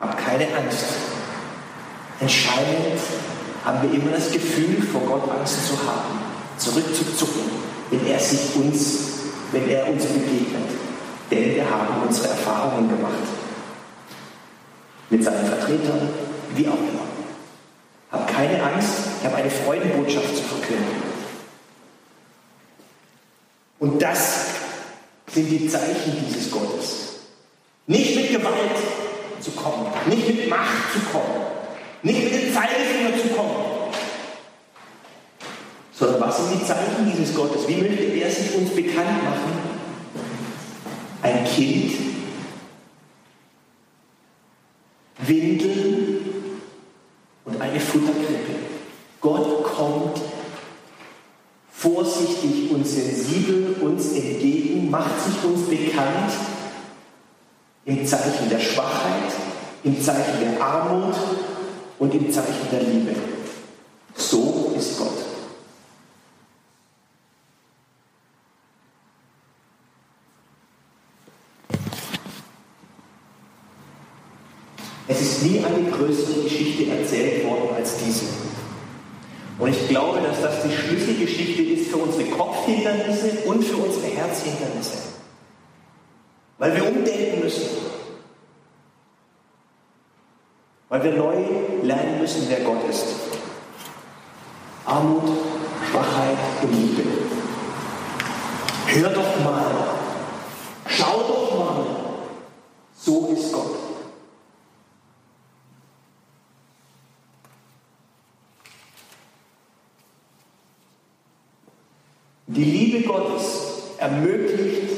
Hab 0.00 0.16
keine 0.18 0.46
Angst. 0.56 0.84
Entscheidend 2.20 3.00
haben 3.64 3.82
wir 3.82 4.00
immer 4.00 4.12
das 4.12 4.32
Gefühl, 4.32 4.82
vor 4.82 5.02
Gott 5.02 5.30
Angst 5.30 5.68
zu 5.68 5.76
haben, 5.86 6.18
zurückzuzucken, 6.56 7.42
wenn 7.90 8.06
er 8.06 8.18
sich 8.18 8.54
uns, 8.56 8.98
wenn 9.52 9.68
er 9.68 9.88
uns 9.88 10.04
begegnet. 10.04 10.70
Denn 11.30 11.54
wir 11.54 11.70
haben 11.70 12.02
unsere 12.06 12.28
Erfahrungen 12.28 12.88
gemacht. 12.88 13.12
Mit 15.10 15.24
seinen 15.24 15.46
Vertretern, 15.46 16.08
wie 16.54 16.68
auch 16.68 16.74
immer. 16.74 17.08
Hab 18.10 18.26
keine 18.26 18.62
Angst, 18.62 18.88
ich 19.20 19.26
habe 19.26 19.36
eine 19.36 19.50
Freudenbotschaft 19.50 20.36
zu 20.36 20.42
verkünden. 20.42 21.02
Und 23.78 24.02
das 24.02 24.46
sind 25.30 25.48
die 25.48 25.68
Zeichen 25.68 26.24
dieses 26.26 26.50
Gottes. 26.50 27.08
Nicht 27.86 28.16
mit 28.16 28.32
Gewalt 28.32 28.76
zu 29.40 29.50
kommen, 29.52 29.86
nicht 30.06 30.26
mit 30.26 30.48
Macht 30.48 30.92
zu 30.92 30.98
kommen, 31.10 31.42
nicht 32.02 32.24
mit 32.24 32.34
dem 32.34 32.54
Zeigefinger 32.54 33.22
zu 33.22 33.28
kommen. 33.28 33.67
Was 36.28 36.36
sind 36.36 36.60
die 36.60 36.66
Zeichen 36.66 37.10
dieses 37.10 37.34
Gottes? 37.34 37.66
Wie 37.66 37.76
möchte 37.76 38.02
er 38.02 38.30
sich 38.30 38.54
uns 38.54 38.68
bekannt 38.68 39.24
machen? 39.24 39.50
Ein 41.22 41.42
Kind, 41.46 41.94
Windeln 45.20 46.18
und 47.46 47.58
eine 47.58 47.80
Futterkrippe. 47.80 48.56
Gott 49.22 49.64
kommt 49.64 50.20
vorsichtig 51.72 52.72
und 52.72 52.86
sensibel 52.86 53.76
uns 53.80 54.12
entgegen, 54.12 54.90
macht 54.90 55.18
sich 55.24 55.42
uns 55.44 55.66
bekannt 55.66 56.32
im 57.86 58.04
Zeichen 58.04 58.50
der 58.50 58.60
Schwachheit, 58.60 59.32
im 59.82 59.98
Zeichen 60.02 60.40
der 60.42 60.62
Armut 60.62 61.16
und 61.98 62.14
im 62.14 62.30
Zeichen 62.30 62.68
der 62.70 62.82
Liebe. 62.82 63.14
So 64.14 64.74
ist 64.76 64.98
Gott. 64.98 65.28
Es 75.10 75.22
ist 75.22 75.42
nie 75.42 75.64
eine 75.64 75.90
größere 75.90 76.42
Geschichte 76.42 76.90
erzählt 76.90 77.44
worden 77.46 77.70
als 77.74 77.96
diese. 77.96 78.26
Und 79.58 79.70
ich 79.70 79.88
glaube, 79.88 80.20
dass 80.20 80.42
das 80.42 80.62
die 80.62 80.70
Schlüsselgeschichte 80.70 81.62
ist 81.62 81.77
für 81.88 81.96
unsere 81.96 82.28
Kopfhindernisse 82.30 83.44
und 83.46 83.64
für 83.64 83.76
unsere 83.76 84.06
Herzhindernisse. 84.06 84.98
Weil 86.58 86.74
wir 86.74 86.88
umdenken 86.88 87.40
müssen. 87.40 87.68
Weil 90.88 91.04
wir 91.04 91.12
neu 91.12 91.36
lernen 91.82 92.20
müssen, 92.20 92.46
wer 92.48 92.60
Gott 92.60 92.88
ist. 92.88 93.06
Armut, 94.86 95.22
Schwachheit 95.90 96.38
und 96.62 96.72
Liebe. 96.72 97.02
Hör 98.86 99.10
doch 99.10 99.44
mal. 99.44 99.70
Schau 100.86 101.18
doch 101.18 101.58
mal. 101.58 101.84
So 102.94 103.28
ist 103.36 103.52
Gott. 103.52 103.87
Die 112.50 112.64
Liebe 112.64 113.06
Gottes 113.06 113.60
ermöglicht 113.98 114.90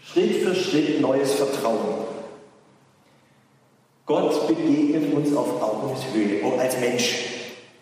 Schritt 0.00 0.44
für 0.44 0.54
Schritt 0.54 1.00
neues 1.00 1.32
Vertrauen. 1.32 2.04
Gott 4.06 4.46
begegnet 4.46 5.12
uns 5.12 5.36
auf 5.36 5.60
Augenhöhe, 5.60 6.44
auch 6.44 6.56
als 6.56 6.78
Mensch. 6.78 7.16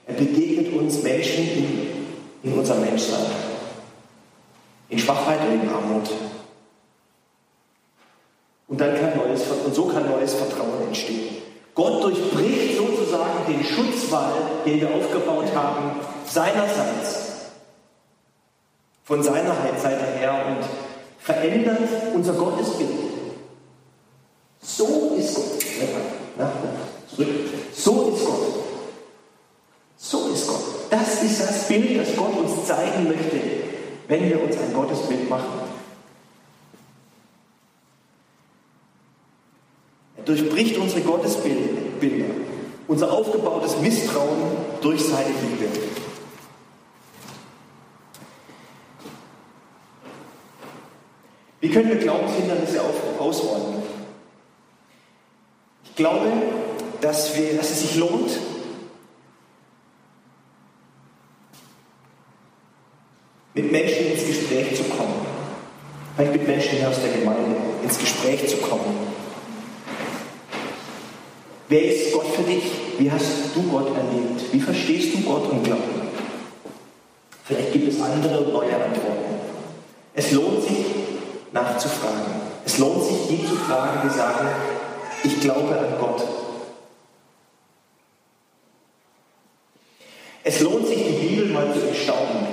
Er 0.06 0.14
begegnet 0.14 0.72
uns 0.72 1.02
Menschen 1.02 1.46
in, 1.46 1.88
in 2.42 2.58
unserem 2.58 2.80
Menschsein, 2.80 3.26
in 4.88 4.98
Schwachheit 4.98 5.40
und 5.46 5.62
in 5.64 5.68
Armut. 5.68 6.08
Und 8.66 8.80
dann 8.80 8.98
kann 8.98 9.14
neues, 9.14 9.42
und 9.66 9.74
so 9.74 9.88
kann 9.88 10.08
neues 10.08 10.32
Vertrauen 10.32 10.86
entstehen. 10.86 11.36
Gott 11.74 12.02
durchbricht 12.02 12.78
sozusagen 12.78 13.44
den 13.46 13.62
Schutzwall, 13.62 14.32
den 14.64 14.80
wir 14.80 14.94
aufgebaut 14.94 15.54
haben, 15.54 16.00
seinerseits 16.24 17.31
von 19.12 19.22
seiner 19.22 19.54
Seite 19.76 20.06
her 20.18 20.46
und 20.48 20.64
verändert 21.18 21.86
unser 22.14 22.32
Gottesbild. 22.32 22.88
So 24.58 25.14
ist 25.18 25.34
Gott. 25.34 25.44
So 27.76 28.08
ist 28.08 28.24
Gott. 28.24 28.38
So 29.98 30.28
ist 30.32 30.48
Gott. 30.48 30.62
Das 30.88 31.22
ist 31.22 31.42
das 31.42 31.68
Bild, 31.68 32.00
das 32.00 32.16
Gott 32.16 32.38
uns 32.38 32.66
zeigen 32.66 33.06
möchte, 33.06 33.38
wenn 34.08 34.30
wir 34.30 34.42
uns 34.42 34.56
ein 34.56 34.72
Gottesbild 34.72 35.28
machen. 35.28 35.60
Er 40.16 40.24
durchbricht 40.24 40.78
unsere 40.78 41.02
Gottesbilder, 41.02 42.34
unser 42.88 43.12
aufgebautes 43.12 43.76
Misstrauen 43.76 44.56
durch 44.80 45.04
seine 45.04 45.28
Liebe. 45.28 45.91
Können 51.72 51.88
wir 51.88 51.96
Glaubenshindernisse 51.96 52.80
ausräumen? 53.18 53.82
Ich 55.84 55.96
glaube, 55.96 56.26
dass, 57.00 57.36
wir, 57.36 57.54
dass 57.54 57.70
es 57.70 57.80
sich 57.82 57.96
lohnt, 57.96 58.30
mit 63.54 63.70
Menschen 63.70 64.12
ins 64.12 64.26
Gespräch 64.26 64.76
zu 64.76 64.84
kommen. 64.84 65.26
Vielleicht 66.16 66.32
mit 66.32 66.46
Menschen 66.46 66.84
aus 66.86 66.96
der 67.02 67.20
Gemeinde 67.20 67.56
ins 67.82 67.98
Gespräch 67.98 68.48
zu 68.48 68.56
kommen. 68.58 69.12
Wer 71.68 71.84
ist 71.84 72.12
Gott 72.12 72.26
für 72.26 72.42
dich? 72.42 72.64
Wie 72.98 73.10
hast 73.10 73.54
du 73.54 73.62
Gott 73.62 73.88
erlebt? 73.96 74.52
Wie 74.52 74.60
verstehst 74.60 75.14
du 75.14 75.20
Gott 75.22 75.50
und 75.50 75.64
Glauben? 75.64 76.02
Vielleicht 77.44 77.72
gibt 77.72 77.88
es 77.88 78.00
andere 78.00 78.40
und 78.40 78.52
neue 78.52 78.74
Antworten. 78.74 79.34
Es 80.14 80.32
lohnt 80.32 80.62
sich, 80.62 80.84
nachzufragen. 81.52 82.42
Es 82.64 82.78
lohnt 82.78 83.04
sich, 83.04 83.28
die 83.28 83.46
zu 83.46 83.54
fragen, 83.56 84.08
die 84.08 84.16
sagen, 84.16 84.48
ich 85.24 85.40
glaube 85.40 85.78
an 85.78 85.98
Gott. 86.00 86.22
Es 90.44 90.60
lohnt 90.60 90.86
sich, 90.86 90.98
die 90.98 91.26
Bibel 91.26 91.48
mal 91.48 91.72
zu 91.72 91.86
erstaunen 91.86 92.48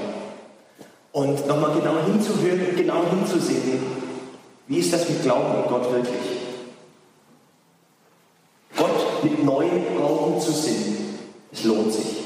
und 1.11 1.47
nochmal 1.47 1.79
genau 1.79 2.03
hinzuhören 2.05 2.67
und 2.69 2.77
genau 2.77 3.03
hinzusehen, 3.09 3.81
wie 4.67 4.77
ist 4.77 4.93
das 4.93 5.09
mit 5.09 5.23
Glauben 5.23 5.55
an 5.55 5.63
Gott 5.67 5.91
wirklich? 5.91 6.39
Gott 8.77 9.23
mit 9.23 9.43
neuen 9.43 10.01
Augen 10.01 10.39
zu 10.39 10.51
sehen, 10.51 11.19
es 11.51 11.63
lohnt 11.63 11.91
sich. 11.91 12.19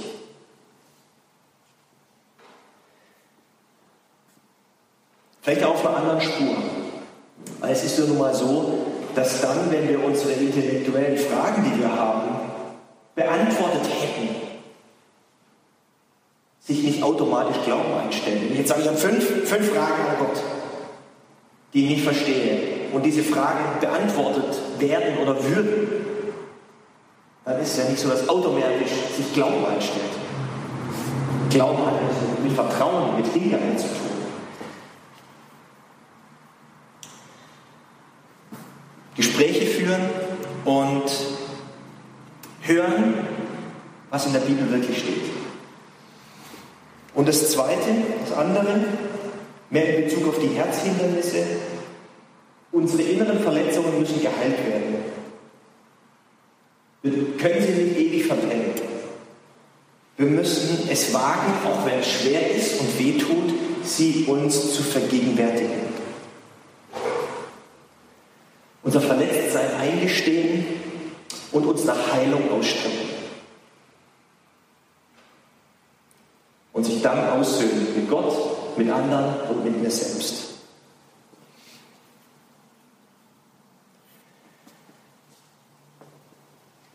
Vielleicht 5.42 5.64
auf 5.64 5.86
einer 5.86 5.98
anderen 5.98 6.22
Spur. 6.22 6.56
Weil 7.64 7.72
es 7.72 7.86
ist 7.86 7.98
ja 7.98 8.04
nun 8.04 8.18
mal 8.18 8.36
so, 8.36 8.78
dass 9.16 9.40
dann, 9.40 9.72
wenn 9.72 9.88
wir 9.88 10.04
unsere 10.04 10.34
intellektuellen 10.34 11.18
Fragen, 11.18 11.64
die 11.64 11.80
wir 11.80 11.96
haben, 11.96 12.28
beantwortet 13.16 13.90
hätten, 14.02 14.36
sich 16.60 16.84
nicht 16.84 17.02
automatisch 17.02 17.56
Glauben 17.64 17.94
einstellen. 18.04 18.52
Jetzt 18.54 18.68
sage 18.68 18.82
ich, 18.82 18.92
ich 18.92 18.98
fünf, 18.98 19.48
fünf 19.48 19.72
Fragen 19.72 19.94
an 19.94 20.18
Gott, 20.20 20.44
die 21.74 21.86
ich 21.86 21.90
nicht 21.92 22.04
verstehe. 22.04 22.60
Und 22.92 23.06
diese 23.06 23.24
Fragen 23.24 23.80
beantwortet 23.80 24.60
werden 24.80 25.18
oder 25.22 25.42
würden, 25.42 25.88
dann 27.46 27.62
ist 27.62 27.72
es 27.72 27.78
ja 27.78 27.90
nicht 27.90 28.02
so, 28.02 28.10
dass 28.10 28.28
automatisch 28.28 28.92
sich 29.16 29.34
Glauben 29.34 29.66
einstellt. 29.66 30.04
Glauben 31.50 31.86
hat 31.86 31.94
mit 32.44 32.52
Vertrauen, 32.52 33.16
mit 33.16 33.28
Hingabe 33.28 33.78
zu 33.78 33.88
tun. 33.88 34.13
Gespräche 39.16 39.68
führen 39.68 40.02
und 40.66 41.04
hören, 42.62 43.14
was 44.10 44.26
in 44.26 44.34
der 44.34 44.40
Bibel 44.40 44.72
wirklich 44.72 45.00
steht. 45.00 45.24
Und 47.14 47.28
das 47.28 47.52
Zweite, 47.52 47.90
das 48.22 48.36
andere, 48.36 48.86
mehr 49.70 49.98
in 49.98 50.06
Bezug 50.06 50.28
auf 50.30 50.40
die 50.40 50.48
Herzhindernisse, 50.48 51.46
unsere 52.72 53.04
inneren 53.04 53.40
Verletzungen 53.40 54.00
müssen 54.00 54.20
geheilt 54.20 54.66
werden. 54.66 54.96
Wir 57.04 57.38
können 57.38 57.64
sie 57.64 57.84
nicht 57.84 57.98
ewig 58.00 58.26
verbrennen. 58.26 58.72
Wir 60.18 60.28
müssen 60.28 60.90
es 60.90 61.14
wagen, 61.14 61.54
auch 61.66 61.86
wenn 61.86 62.00
es 62.00 62.08
schwer 62.08 62.56
ist 62.56 62.80
und 62.80 62.98
wehtut, 62.98 63.54
sie 63.84 64.26
uns 64.28 64.74
zu 64.74 64.82
vergegenwärtigen 64.82 65.94
unser 68.84 69.02
Verletztsein 69.02 69.72
eingestehen 70.04 70.66
und 71.52 71.66
uns 71.66 71.86
nach 71.86 72.14
Heilung 72.14 72.52
ausstrecken. 72.52 73.10
Und 76.74 76.84
sich 76.86 77.02
dann 77.02 77.30
aussöhnen 77.30 77.96
mit 77.96 78.10
Gott, 78.10 78.78
mit 78.78 78.90
anderen 78.90 79.42
und 79.50 79.64
mit 79.64 79.82
mir 79.82 79.92
selbst. 79.92 80.50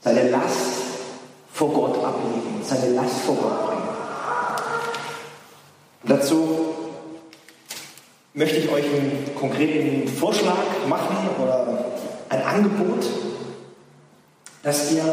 Seine 0.00 0.30
Last 0.30 0.56
vor 1.52 1.72
Gott 1.72 2.04
ablegen, 2.04 2.62
seine 2.62 2.94
Last 2.94 3.20
vor 3.20 3.36
Gott 3.36 3.66
bringen. 3.66 3.88
Dazu 6.04 6.74
möchte 8.34 8.56
ich 8.56 8.70
euch 8.70 8.84
einen 8.84 9.34
konkreten 9.38 10.08
Vorschlag 10.08 10.56
machen 10.88 11.28
oder 11.40 11.87
ein 12.28 12.42
Angebot, 12.42 13.06
dass 14.62 14.92
ihr 14.92 15.04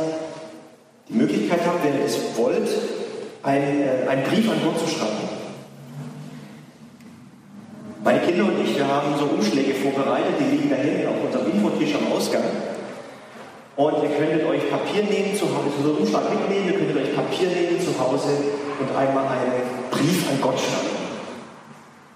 die 1.07 1.13
Möglichkeit 1.13 1.59
habt, 1.65 1.83
wenn 1.83 1.99
ihr 1.99 2.05
es 2.05 2.17
wollt, 2.35 2.69
einen, 3.43 3.83
äh, 3.83 4.07
einen 4.07 4.23
Brief 4.23 4.49
an 4.49 4.57
Gott 4.63 4.79
zu 4.79 4.87
schreiben. 4.87 5.25
Meine 8.03 8.19
Kinder 8.19 8.45
und 8.45 8.63
ich, 8.63 8.75
wir 8.75 8.87
haben 8.87 9.17
so 9.17 9.25
Umschläge 9.25 9.73
vorbereitet, 9.75 10.35
die 10.39 10.55
liegen 10.55 10.69
da 10.69 10.75
hinten 10.75 11.07
auf 11.07 11.23
unserem 11.25 11.51
Infotisch 11.51 11.95
am 11.95 12.11
Ausgang. 12.11 12.43
Und 13.75 14.03
ihr 14.03 14.09
könntet 14.09 14.45
euch 14.45 14.69
Papier 14.69 15.03
nehmen 15.03 15.35
zu 15.35 15.45
Hause, 15.45 15.83
so 15.83 15.89
einen 15.89 15.97
Umschlag 15.97 16.29
mitnehmen, 16.29 16.67
ihr 16.67 16.77
könntet 16.77 16.97
euch 16.97 17.15
Papier 17.15 17.49
nehmen 17.49 17.79
zu 17.81 17.99
Hause 17.99 18.29
und 18.79 18.95
einmal 18.95 19.25
einen 19.25 19.89
Brief 19.91 20.29
an 20.29 20.39
Gott 20.41 20.59
schreiben 20.59 20.95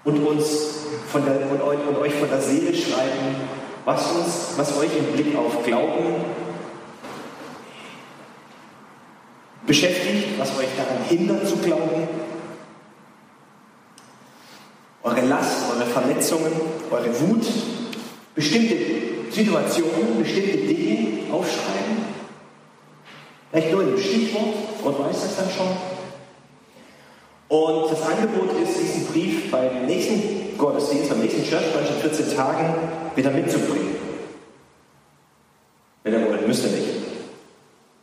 und 0.04 0.26
uns 0.26 0.86
von 1.08 1.24
der, 1.24 1.50
und, 1.50 1.60
euch, 1.60 1.78
und 1.86 1.98
euch 1.98 2.14
von 2.14 2.28
der 2.30 2.40
Seele 2.40 2.74
schreiben, 2.74 3.36
was 3.84 4.12
uns, 4.12 4.54
was 4.56 4.76
euch 4.78 4.96
im 4.96 5.12
Blick 5.12 5.36
auf 5.36 5.62
Glauben 5.64 6.24
beschäftigt, 9.66 10.38
was 10.38 10.50
euch 10.58 10.68
daran 10.76 11.04
hindert 11.08 11.48
zu 11.48 11.56
glauben. 11.58 12.08
Eure 15.02 15.20
Last, 15.22 15.70
eure 15.72 15.86
Verletzungen, 15.86 16.52
eure 16.90 17.20
Wut, 17.20 17.46
bestimmte 18.34 18.76
Situationen, 19.30 20.18
bestimmte 20.18 20.58
Dinge 20.58 21.32
aufschreiben. 21.32 22.04
Vielleicht 23.50 23.72
nur 23.72 23.82
in 23.82 23.88
einem 23.88 23.98
Stichwort, 23.98 24.54
Gott 24.82 24.98
weiß 24.98 25.22
das 25.22 25.36
dann 25.36 25.50
schon. 25.50 25.68
Und 27.48 27.90
das 27.90 28.02
Angebot 28.02 28.50
ist, 28.62 28.78
diesen 28.78 29.06
Brief 29.06 29.50
beim 29.50 29.86
nächsten 29.86 30.39
Gottesdienst, 30.60 31.08
beim 31.08 31.20
nächsten 31.20 31.42
Church 31.42 31.64
in 31.64 32.10
14 32.10 32.36
Tagen 32.36 32.74
wieder 33.16 33.30
mitzubringen. 33.30 33.96
Wenn 36.02 36.12
ihr 36.12 36.28
wollt, 36.28 36.46
müsst 36.46 36.64
ihr 36.64 36.70
nicht. 36.70 36.88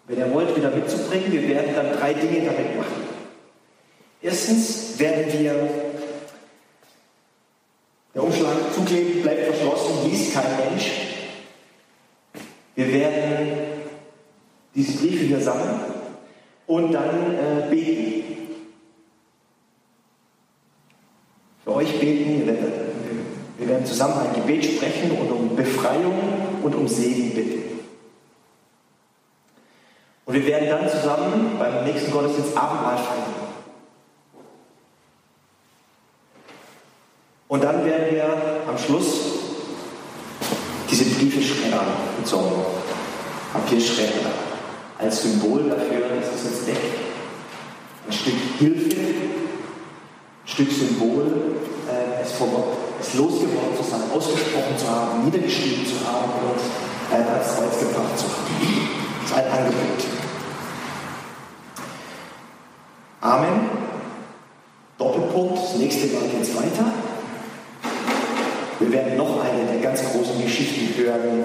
Wenn 0.08 0.18
ihr 0.18 0.34
wollt, 0.34 0.56
wieder 0.56 0.72
mitzubringen, 0.72 1.32
wir 1.32 1.48
werden 1.48 1.76
dann 1.76 1.94
drei 1.94 2.14
Dinge 2.14 2.46
damit 2.46 2.78
machen. 2.78 3.08
Erstens 4.22 4.98
werden 4.98 5.32
wir 5.32 5.70
der 8.16 8.24
Umschlag 8.24 8.74
zukleben, 8.74 9.22
bleibt 9.22 9.46
verschlossen, 9.46 10.10
liest 10.10 10.34
kein 10.34 10.58
Mensch. 10.58 10.92
Wir 12.74 12.94
werden 12.94 13.48
diese 14.74 14.98
Briefe 14.98 15.26
hier 15.26 15.42
sammeln 15.42 15.80
und 16.66 16.92
dann 16.92 17.36
äh, 17.36 17.70
beten. 17.70 18.24
Für 21.64 21.76
euch 21.88 22.00
beten, 22.00 22.46
wir 23.58 23.68
werden, 23.68 23.86
zusammen 23.86 24.28
ein 24.28 24.36
Gebet 24.36 24.66
sprechen 24.66 25.12
und 25.12 25.32
um 25.32 25.56
Befreiung 25.56 26.20
und 26.62 26.76
um 26.76 26.88
Segen 26.88 27.34
bitten. 27.34 27.80
Und 30.26 30.34
wir 30.34 30.46
werden 30.46 30.70
dann 30.70 30.90
zusammen 30.90 31.56
beim 31.58 31.86
nächsten 31.86 32.12
Gottesdienst 32.12 32.56
Abendmahl 32.56 32.98
feiern. 32.98 33.48
Und 37.48 37.64
dann 37.64 37.86
werden 37.86 38.14
wir 38.14 38.26
am 38.68 38.78
Schluss 38.78 39.22
diese 40.92 41.06
Briefe 41.06 41.42
schreddern 41.42 41.88
mit 42.18 42.28
so 42.28 42.40
einem 42.40 42.52
Papierschredder 43.54 44.32
als 44.98 45.22
Symbol 45.22 45.70
dafür, 45.70 46.02
dass 46.10 46.36
es 46.36 46.52
uns 46.52 46.66
deckt. 46.66 47.00
Ein 48.06 48.14
Stück 48.14 48.36
Hilfe, 48.60 49.00
ein 49.00 50.48
Stück 50.48 50.72
Symbol, 50.72 51.57
äh, 51.98 52.22
es 52.24 52.32
vor 52.34 52.48
es 53.00 53.14
losgeworden 53.14 53.78
zu 53.78 53.84
sein, 53.84 54.02
ausgesprochen 54.14 54.78
zu 54.78 54.90
haben, 54.90 55.26
niedergeschrieben 55.26 55.86
zu 55.86 56.06
haben 56.06 56.32
und 56.50 56.60
äh, 57.12 57.30
als 57.30 57.56
Kreuz 57.56 57.80
gebracht 57.80 58.18
zu 58.18 58.26
haben. 58.26 58.98
Das 59.22 59.32
ist 59.32 59.38
ein 59.38 59.52
Angebot. 59.52 60.04
Amen. 63.22 63.70
Doppelpunkt. 64.98 65.58
Das 65.58 65.76
nächste 65.76 66.08
Mal 66.08 66.28
geht 66.30 66.42
es 66.42 66.56
weiter. 66.56 66.92
Wir 68.80 68.92
werden 68.92 69.18
noch 69.18 69.44
eine 69.44 69.66
der 69.66 69.82
ganz 69.82 70.02
großen 70.04 70.42
Geschichten 70.42 70.96
hören, 70.98 71.44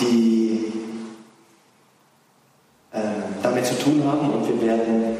die 0.00 0.72
äh, 2.92 2.98
damit 3.42 3.66
zu 3.66 3.78
tun 3.78 4.02
haben 4.04 4.30
und 4.30 4.48
wir 4.48 4.66
werden 4.66 5.16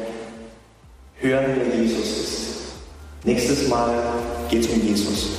hören, 1.15 1.45
wer 1.55 1.75
Jesus 1.75 2.17
ist. 2.17 2.62
Nächstes 3.25 3.69
Mal 3.69 4.03
geht 4.49 4.65
es 4.65 4.67
um 4.67 4.85
Jesus. 4.85 5.29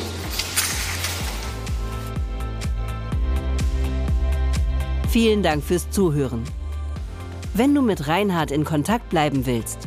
Vielen 5.10 5.42
Dank 5.42 5.62
fürs 5.62 5.90
Zuhören. 5.90 6.44
Wenn 7.52 7.74
du 7.74 7.82
mit 7.82 8.08
Reinhard 8.08 8.50
in 8.50 8.64
Kontakt 8.64 9.10
bleiben 9.10 9.44
willst, 9.44 9.80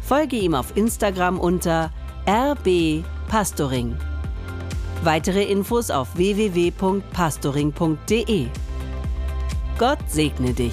folge 0.00 0.36
ihm 0.36 0.54
auf 0.54 0.74
Instagram 0.74 1.38
unter 1.38 1.92
rbpastoring. 2.24 3.94
Weitere 5.02 5.44
Infos 5.44 5.90
auf 5.90 6.16
www.pastoring.de. 6.16 8.46
Gott 9.78 9.98
segne 10.08 10.54
dich. 10.54 10.72